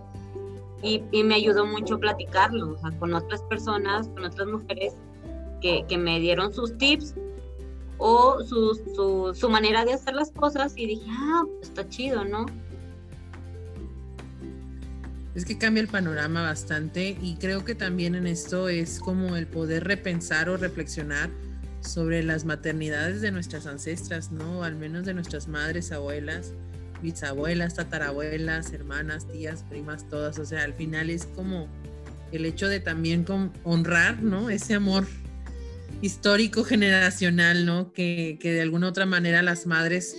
Y, 0.85 1.01
me 1.23 1.37
ayudó 1.37 1.65
mucho 1.65 1.99
platicarlo, 1.99 2.77
con 2.99 3.15
otras 3.15 3.41
personas, 3.43 4.07
con 4.09 4.25
otras 4.25 4.47
mujeres 4.47 4.93
que, 5.63 5.85
que 5.89 5.97
me 5.97 6.21
dieron 6.21 6.53
sus 6.53 6.77
tips 6.77 7.15
o 7.97 8.43
su, 8.45 8.75
su, 8.95 9.35
su, 9.35 9.49
manera 9.49 9.87
de 9.87 9.95
hacer 9.95 10.15
las 10.15 10.31
cosas 10.31 10.75
y 10.77 10.87
dije, 10.87 11.07
ah, 11.09 11.45
pues 11.47 11.71
está 11.71 11.89
chido, 11.89 12.25
¿no? 12.27 12.45
Es 15.35 15.47
que 15.47 15.57
cambia 15.57 15.81
el 15.81 15.89
panorama 15.89 16.43
bastante 16.43 17.17
y 17.21 17.37
creo 17.37 17.65
que 17.65 17.75
también 17.75 18.15
en 18.15 18.27
esto 18.27 18.69
es 18.69 19.01
como 19.01 19.37
el 19.37 19.47
poder 19.47 19.85
repensar 19.85 20.51
o 20.51 20.59
reflexionar 20.59 21.31
sobre 21.81 22.23
las 22.23 22.45
maternidades 22.45 23.21
de 23.21 23.33
nuestras 23.33 23.67
ancestras, 23.67 24.31
¿no? 24.31 24.65
Al 24.65 24.77
menos 24.77 25.05
de 25.07 25.15
nuestras 25.15 25.49
madres, 25.49 25.93
abuelas, 25.93 26.53
bisabuelas, 27.05 27.75
tatarabuelas, 27.75 28.73
hermanas, 28.73 29.29
tías, 29.29 29.63
primas, 29.69 30.09
todas. 30.09 30.39
O 30.41 30.45
sea, 30.45 30.65
al 30.65 30.75
final 30.75 31.11
es 31.11 31.27
como 31.27 31.69
el 32.33 32.45
hecho 32.47 32.67
de 32.67 32.81
también 32.81 33.25
honrar, 33.63 34.23
¿no? 34.23 34.51
Ese 34.51 34.75
amor 34.75 35.07
histórico, 36.03 36.65
generacional, 36.65 37.65
¿no? 37.65 37.93
Que, 37.93 38.39
que 38.41 38.53
de 38.53 38.63
alguna 38.63 38.89
otra 38.89 39.07
manera 39.07 39.43
las 39.43 39.67
madres 39.67 40.17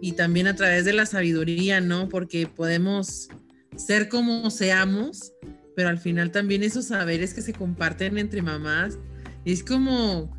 y 0.00 0.12
también 0.12 0.46
a 0.46 0.54
través 0.56 0.84
de 0.84 0.92
la 0.92 1.04
sabiduría, 1.04 1.80
¿no? 1.80 2.08
Porque 2.08 2.46
podemos 2.46 3.28
ser 3.76 4.08
como 4.08 4.50
seamos, 4.50 5.32
pero 5.76 5.88
al 5.88 5.98
final 5.98 6.30
también 6.30 6.62
esos 6.62 6.86
saberes 6.86 7.34
que 7.34 7.42
se 7.42 7.52
comparten 7.52 8.16
entre 8.16 8.42
mamás, 8.42 8.96
es 9.44 9.62
como, 9.62 10.34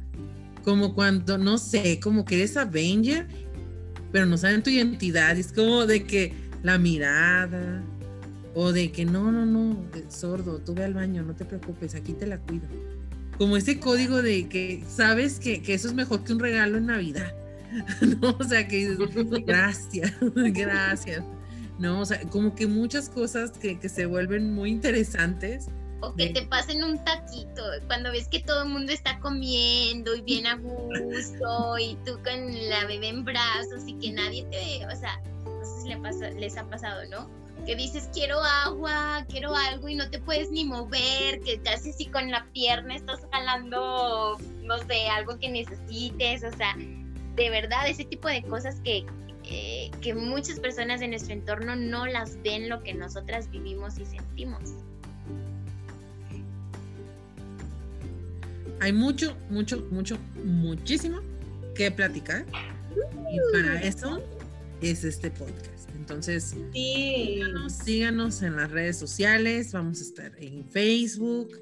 como 0.63 0.95
cuando, 0.95 1.37
no 1.37 1.57
sé, 1.57 1.99
como 1.99 2.25
que 2.25 2.35
eres 2.35 2.57
Avenger, 2.57 3.27
pero 4.11 4.25
no 4.25 4.37
saben 4.37 4.63
tu 4.63 4.69
identidad, 4.69 5.37
es 5.37 5.51
como 5.51 5.85
de 5.85 6.03
que 6.03 6.33
la 6.63 6.77
mirada, 6.77 7.83
o 8.55 8.71
de 8.71 8.91
que 8.91 9.05
no, 9.05 9.31
no, 9.31 9.45
no, 9.45 9.85
sordo, 10.09 10.59
tú 10.59 10.73
ve 10.73 10.83
al 10.83 10.93
baño, 10.93 11.23
no 11.23 11.35
te 11.35 11.45
preocupes, 11.45 11.95
aquí 11.95 12.13
te 12.13 12.27
la 12.27 12.39
cuido. 12.39 12.67
Como 13.37 13.55
ese 13.55 13.79
código 13.79 14.21
de 14.21 14.49
que 14.49 14.83
sabes 14.87 15.39
que, 15.39 15.61
que 15.61 15.73
eso 15.73 15.87
es 15.87 15.93
mejor 15.93 16.23
que 16.23 16.33
un 16.33 16.39
regalo 16.39 16.77
en 16.77 16.87
Navidad. 16.87 17.33
¿no? 18.21 18.35
O 18.37 18.43
sea, 18.43 18.67
que 18.67 18.97
gracias, 19.45 20.13
gracias. 20.35 21.23
¿no? 21.77 22.01
O 22.01 22.05
sea, 22.05 22.21
como 22.29 22.55
que 22.55 22.67
muchas 22.67 23.09
cosas 23.09 23.51
que, 23.51 23.79
que 23.79 23.89
se 23.89 24.05
vuelven 24.05 24.53
muy 24.53 24.69
interesantes. 24.71 25.67
O 26.01 26.13
que 26.13 26.29
te 26.29 26.43
pasen 26.43 26.83
un 26.83 27.03
taquito, 27.03 27.63
cuando 27.87 28.11
ves 28.11 28.27
que 28.29 28.39
todo 28.39 28.63
el 28.63 28.69
mundo 28.69 28.91
está 28.91 29.19
comiendo 29.19 30.15
y 30.15 30.21
bien 30.21 30.47
a 30.47 30.55
gusto 30.55 31.77
y 31.77 31.95
tú 32.05 32.13
con 32.23 32.69
la 32.69 32.85
bebé 32.85 33.09
en 33.09 33.25
brazos 33.25 33.85
y 33.85 33.93
que 33.95 34.11
nadie 34.11 34.43
te 34.45 34.57
ve, 34.57 34.85
o 34.85 34.95
sea, 34.95 35.21
no 35.43 35.65
sé 35.65 35.81
si 35.81 35.95
pasa, 35.97 36.29
les 36.29 36.57
ha 36.57 36.63
pasado, 36.69 37.01
¿no? 37.09 37.29
Que 37.65 37.75
dices 37.75 38.09
quiero 38.13 38.41
agua, 38.41 39.25
quiero 39.27 39.53
algo 39.53 39.89
y 39.89 39.95
no 39.95 40.09
te 40.09 40.19
puedes 40.19 40.49
ni 40.51 40.63
mover, 40.63 41.41
que 41.41 41.59
casi 41.61 41.91
si 41.91 42.05
con 42.05 42.31
la 42.31 42.45
pierna 42.53 42.95
estás 42.95 43.19
jalando, 43.33 44.37
no 44.63 44.77
sé, 44.77 45.09
algo 45.09 45.37
que 45.37 45.49
necesites, 45.49 46.45
o 46.45 46.55
sea, 46.55 46.77
de 47.35 47.49
verdad, 47.49 47.87
ese 47.87 48.05
tipo 48.05 48.27
de 48.27 48.41
cosas 48.43 48.79
que, 48.81 49.05
eh, 49.45 49.91
que 50.01 50.13
muchas 50.13 50.59
personas 50.59 50.99
de 50.99 51.07
nuestro 51.07 51.33
entorno 51.33 51.75
no 51.75 52.05
las 52.05 52.41
ven 52.41 52.69
lo 52.69 52.81
que 52.83 52.93
nosotras 52.93 53.49
vivimos 53.49 53.97
y 53.97 54.05
sentimos. 54.05 54.61
Hay 58.81 58.93
mucho, 58.93 59.35
mucho, 59.49 59.85
mucho, 59.91 60.17
muchísimo 60.43 61.19
que 61.75 61.91
platicar. 61.91 62.45
Y 63.31 63.53
para 63.53 63.81
eso 63.81 64.23
es 64.81 65.03
este 65.03 65.31
podcast. 65.31 65.89
Entonces, 65.95 66.55
síganos, 66.73 67.73
síganos 67.73 68.41
en 68.41 68.55
las 68.55 68.71
redes 68.71 68.97
sociales. 68.97 69.73
Vamos 69.73 69.99
a 69.99 70.03
estar 70.03 70.31
en 70.39 70.67
Facebook, 70.69 71.59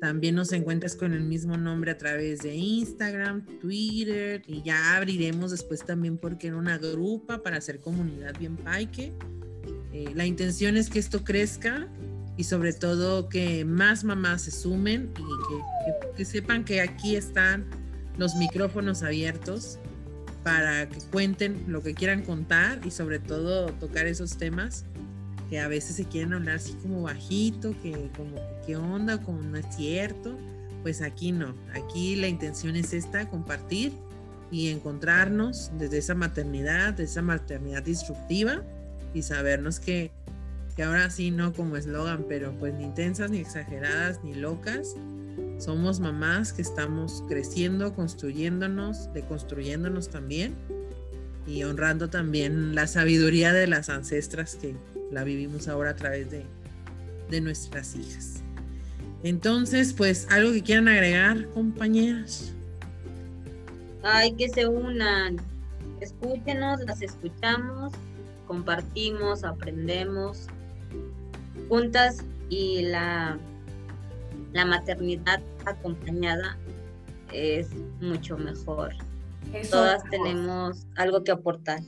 también 0.00 0.34
nos 0.34 0.52
encuentras 0.52 0.96
con 0.96 1.12
el 1.12 1.22
mismo 1.22 1.58
nombre 1.58 1.90
a 1.90 1.98
través 1.98 2.40
de 2.40 2.54
Instagram, 2.54 3.44
Twitter 3.60 4.42
y 4.46 4.62
ya 4.62 4.96
abriremos 4.96 5.50
después 5.50 5.84
también 5.84 6.16
porque 6.16 6.46
en 6.46 6.54
una 6.54 6.78
grupa 6.78 7.42
para 7.42 7.58
hacer 7.58 7.80
comunidad 7.80 8.38
bien 8.38 8.56
paique. 8.56 9.12
Eh, 9.92 10.12
la 10.14 10.24
intención 10.24 10.78
es 10.78 10.88
que 10.88 10.98
esto 10.98 11.22
crezca 11.22 11.86
y 12.40 12.44
sobre 12.44 12.72
todo 12.72 13.28
que 13.28 13.66
más 13.66 14.02
mamás 14.02 14.40
se 14.40 14.50
sumen 14.50 15.12
y 15.18 16.16
que 16.16 16.24
sepan 16.24 16.64
que 16.64 16.80
aquí 16.80 17.14
están 17.14 17.66
los 18.16 18.34
micrófonos 18.36 19.02
abiertos 19.02 19.78
para 20.42 20.88
que 20.88 21.00
cuenten 21.12 21.64
lo 21.66 21.82
que 21.82 21.92
quieran 21.92 22.22
contar 22.22 22.80
y 22.82 22.92
sobre 22.92 23.18
todo 23.18 23.66
tocar 23.74 24.06
esos 24.06 24.38
temas 24.38 24.86
que 25.50 25.60
a 25.60 25.68
veces 25.68 25.96
se 25.96 26.06
quieren 26.06 26.32
hablar 26.32 26.56
así 26.56 26.72
como 26.80 27.02
bajito, 27.02 27.74
que 27.82 28.10
como 28.16 28.36
qué 28.66 28.74
onda, 28.74 29.20
como 29.20 29.42
no 29.42 29.58
es 29.58 29.66
cierto. 29.76 30.34
Pues 30.80 31.02
aquí 31.02 31.32
no, 31.32 31.54
aquí 31.74 32.16
la 32.16 32.28
intención 32.28 32.74
es 32.74 32.94
esta, 32.94 33.28
compartir 33.28 33.92
y 34.50 34.68
encontrarnos 34.68 35.72
desde 35.78 35.98
esa 35.98 36.14
maternidad, 36.14 36.94
de 36.94 37.04
esa 37.04 37.20
maternidad 37.20 37.82
disruptiva 37.82 38.62
y 39.12 39.20
sabernos 39.20 39.78
que, 39.78 40.10
que 40.80 40.84
ahora 40.84 41.10
sí 41.10 41.30
no 41.30 41.52
como 41.52 41.76
eslogan, 41.76 42.24
pero 42.26 42.54
pues 42.58 42.72
ni 42.72 42.84
intensas, 42.84 43.30
ni 43.30 43.36
exageradas, 43.36 44.24
ni 44.24 44.32
locas. 44.32 44.96
Somos 45.58 46.00
mamás 46.00 46.54
que 46.54 46.62
estamos 46.62 47.22
creciendo, 47.28 47.94
construyéndonos, 47.94 49.12
deconstruyéndonos 49.12 50.08
también 50.08 50.56
y 51.46 51.64
honrando 51.64 52.08
también 52.08 52.74
la 52.74 52.86
sabiduría 52.86 53.52
de 53.52 53.66
las 53.66 53.90
ancestras 53.90 54.54
que, 54.54 54.74
la 55.10 55.22
vivimos 55.22 55.68
ahora 55.68 55.90
a 55.90 55.96
través 55.96 56.28
de, 56.30 56.46
nuestras 57.42 57.94
hijas. 57.94 58.42
Entonces, 59.22 59.92
pues, 59.92 60.28
algo 60.30 60.50
que 60.50 60.62
quieran 60.62 60.88
agregar, 60.88 61.46
compañeras. 61.48 62.54
Ay, 64.02 64.32
que 64.32 64.48
se 64.48 64.66
unan. 64.66 65.36
Escúchenos, 66.00 66.80
las 66.86 67.02
escuchamos, 67.02 67.92
compartimos, 68.46 69.44
aprendemos 69.44 70.48
juntas 71.70 72.18
y 72.50 72.82
la, 72.82 73.38
la 74.52 74.66
maternidad 74.66 75.40
acompañada 75.64 76.58
es 77.32 77.68
mucho 78.00 78.36
mejor. 78.36 78.92
Todas 79.70 80.02
tenemos 80.10 80.86
algo 80.96 81.24
que 81.24 81.32
aportar. 81.32 81.80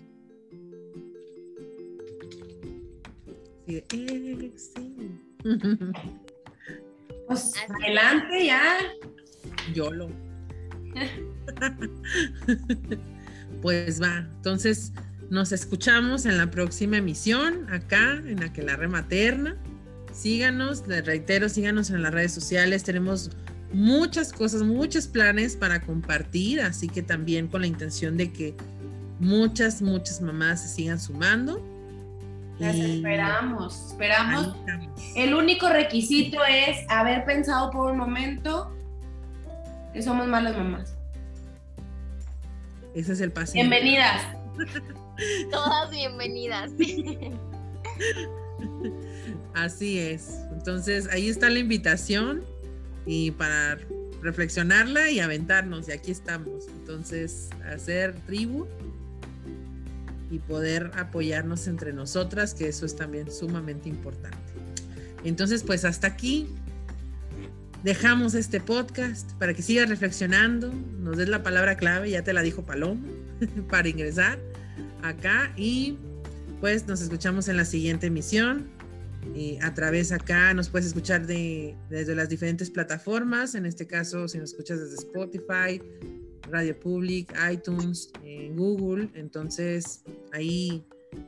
Pues 7.29 7.55
adelante 7.69 8.47
ya. 8.47 8.79
YOLO. 9.73 10.11
pues 13.63 14.03
va, 14.03 14.29
entonces 14.37 14.93
nos 15.31 15.53
escuchamos 15.53 16.27
en 16.27 16.37
la 16.37 16.51
próxima 16.51 16.99
emisión, 16.99 17.73
acá 17.73 18.21
en 18.27 18.43
Aquelarre 18.43 18.89
Materna. 18.89 19.57
Síganos, 20.13 20.87
les 20.87 21.05
reitero, 21.05 21.49
síganos 21.49 21.91
en 21.91 22.03
las 22.03 22.13
redes 22.13 22.33
sociales. 22.33 22.85
Tenemos 22.85 23.31
muchas 23.73 24.33
cosas, 24.33 24.63
muchos 24.63 25.07
planes 25.07 25.57
para 25.57 25.81
compartir, 25.81 26.61
así 26.61 26.89
que 26.89 27.03
también 27.03 27.49
con 27.49 27.63
la 27.63 27.67
intención 27.67 28.17
de 28.17 28.33
que 28.33 28.55
muchas, 29.19 29.81
muchas 29.81 30.21
mamás 30.21 30.63
se 30.63 30.69
sigan 30.69 31.01
sumando. 31.01 31.63
Las 32.59 32.77
esperamos, 32.77 33.87
esperamos. 33.89 34.55
El 35.17 35.35
único 35.35 35.69
requisito 35.69 36.39
es 36.45 36.79
haber 36.89 37.25
pensado 37.25 37.71
por 37.71 37.91
un 37.91 37.99
momento 37.99 38.71
que 39.95 40.03
somos 40.03 40.29
malas 40.29 40.57
mamás. 40.57 40.95
Ese 42.95 43.15
es 43.15 43.21
el 43.21 43.33
paso. 43.33 43.55
Bienvenidas. 43.55 44.23
Todas 45.51 45.91
bienvenidas. 45.91 46.71
Así 49.55 49.99
es. 49.99 50.39
Entonces, 50.53 51.09
ahí 51.11 51.29
está 51.29 51.51
la 51.51 51.59
invitación 51.59 52.43
y 53.07 53.33
para 53.33 53.79
reflexionarla 54.23 55.11
y 55.11 55.21
aventarnos, 55.21 55.89
y 55.89 55.93
aquí 55.93 56.11
estamos. 56.13 56.69
Entonces, 56.69 57.51
hacer 57.73 58.15
tribu 58.27 58.67
y 60.31 60.39
poder 60.39 60.91
apoyarnos 60.95 61.67
entre 61.67 61.93
nosotras, 61.93 62.55
que 62.55 62.69
eso 62.69 62.87
es 62.87 62.97
también 62.97 63.31
sumamente 63.31 63.89
importante. 63.89 64.39
Entonces, 65.25 65.63
pues 65.63 65.85
hasta 65.85 66.07
aquí 66.07 66.49
dejamos 67.83 68.35
este 68.35 68.61
podcast 68.61 69.33
para 69.33 69.55
que 69.55 69.63
sigas 69.63 69.89
reflexionando, 69.89 70.73
nos 71.01 71.17
des 71.17 71.29
la 71.29 71.43
palabra 71.43 71.77
clave, 71.77 72.11
ya 72.11 72.23
te 72.23 72.33
la 72.33 72.43
dijo 72.43 72.65
Paloma, 72.65 73.07
para 73.69 73.89
ingresar 73.89 74.39
acá 75.03 75.53
y 75.57 75.99
pues 76.61 76.87
nos 76.87 77.01
escuchamos 77.01 77.49
en 77.49 77.57
la 77.57 77.65
siguiente 77.65 78.07
emisión. 78.07 78.69
Y 79.35 79.59
a 79.63 79.73
través 79.73 80.13
acá 80.13 80.53
nos 80.55 80.69
puedes 80.69 80.87
escuchar 80.89 81.27
de, 81.27 81.77
desde 81.89 82.15
las 82.15 82.29
diferentes 82.29 82.71
plataformas, 82.71 83.55
en 83.55 83.67
este 83.67 83.87
caso 83.87 84.29
si 84.29 84.39
nos 84.39 84.51
escuchas 84.51 84.81
desde 84.81 84.97
Spotify, 84.97 85.81
Radio 86.51 86.79
Public, 86.79 87.33
iTunes, 87.51 88.11
Google, 88.55 89.09
entonces 89.15 90.03
ahí 90.33 90.85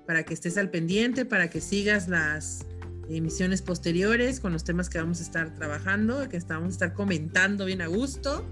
para 0.07 0.22
que 0.24 0.35
estés 0.35 0.59
al 0.59 0.70
pendiente, 0.70 1.24
para 1.24 1.48
que 1.48 1.61
sigas 1.61 2.09
las 2.09 2.66
emisiones 3.09 3.62
posteriores 3.62 4.40
con 4.40 4.52
los 4.52 4.64
temas 4.64 4.88
que 4.88 4.98
vamos 4.98 5.20
a 5.20 5.22
estar 5.22 5.54
trabajando, 5.54 6.28
que 6.28 6.38
vamos 6.48 6.68
a 6.68 6.72
estar 6.72 6.94
comentando 6.94 7.64
bien 7.64 7.83
a 7.83 7.87
gusto. 7.87 8.44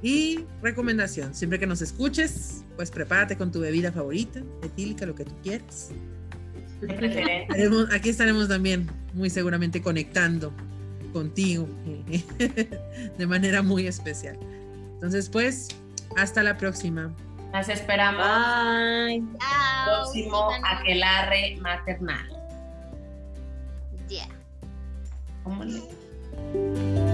Y 0.00 0.44
recomendación, 0.62 1.34
siempre 1.34 1.58
que 1.58 1.66
nos 1.66 1.82
escuches, 1.82 2.64
pues 2.76 2.90
prepárate 2.90 3.36
con 3.36 3.50
tu 3.50 3.60
bebida 3.60 3.90
favorita, 3.90 4.40
etílica, 4.62 5.06
lo 5.06 5.14
que 5.14 5.24
tú 5.24 5.34
quieras. 5.42 5.90
Aquí 7.92 8.08
estaremos 8.08 8.48
también 8.48 8.88
muy 9.14 9.30
seguramente 9.30 9.82
conectando 9.82 10.52
contigo 11.12 11.68
de 13.18 13.26
manera 13.26 13.62
muy 13.62 13.86
especial. 13.86 14.38
Entonces, 14.94 15.28
pues, 15.28 15.68
hasta 16.16 16.42
la 16.42 16.56
próxima. 16.56 17.14
Las 17.52 17.68
esperamos. 17.68 18.26
Bye. 18.26 19.24
Próximo 19.84 20.50
aquelarre 20.64 21.56
maternal. 21.60 22.28
Yeah. 24.08 24.28
¿Cómo 25.44 25.64
le? 25.64 27.07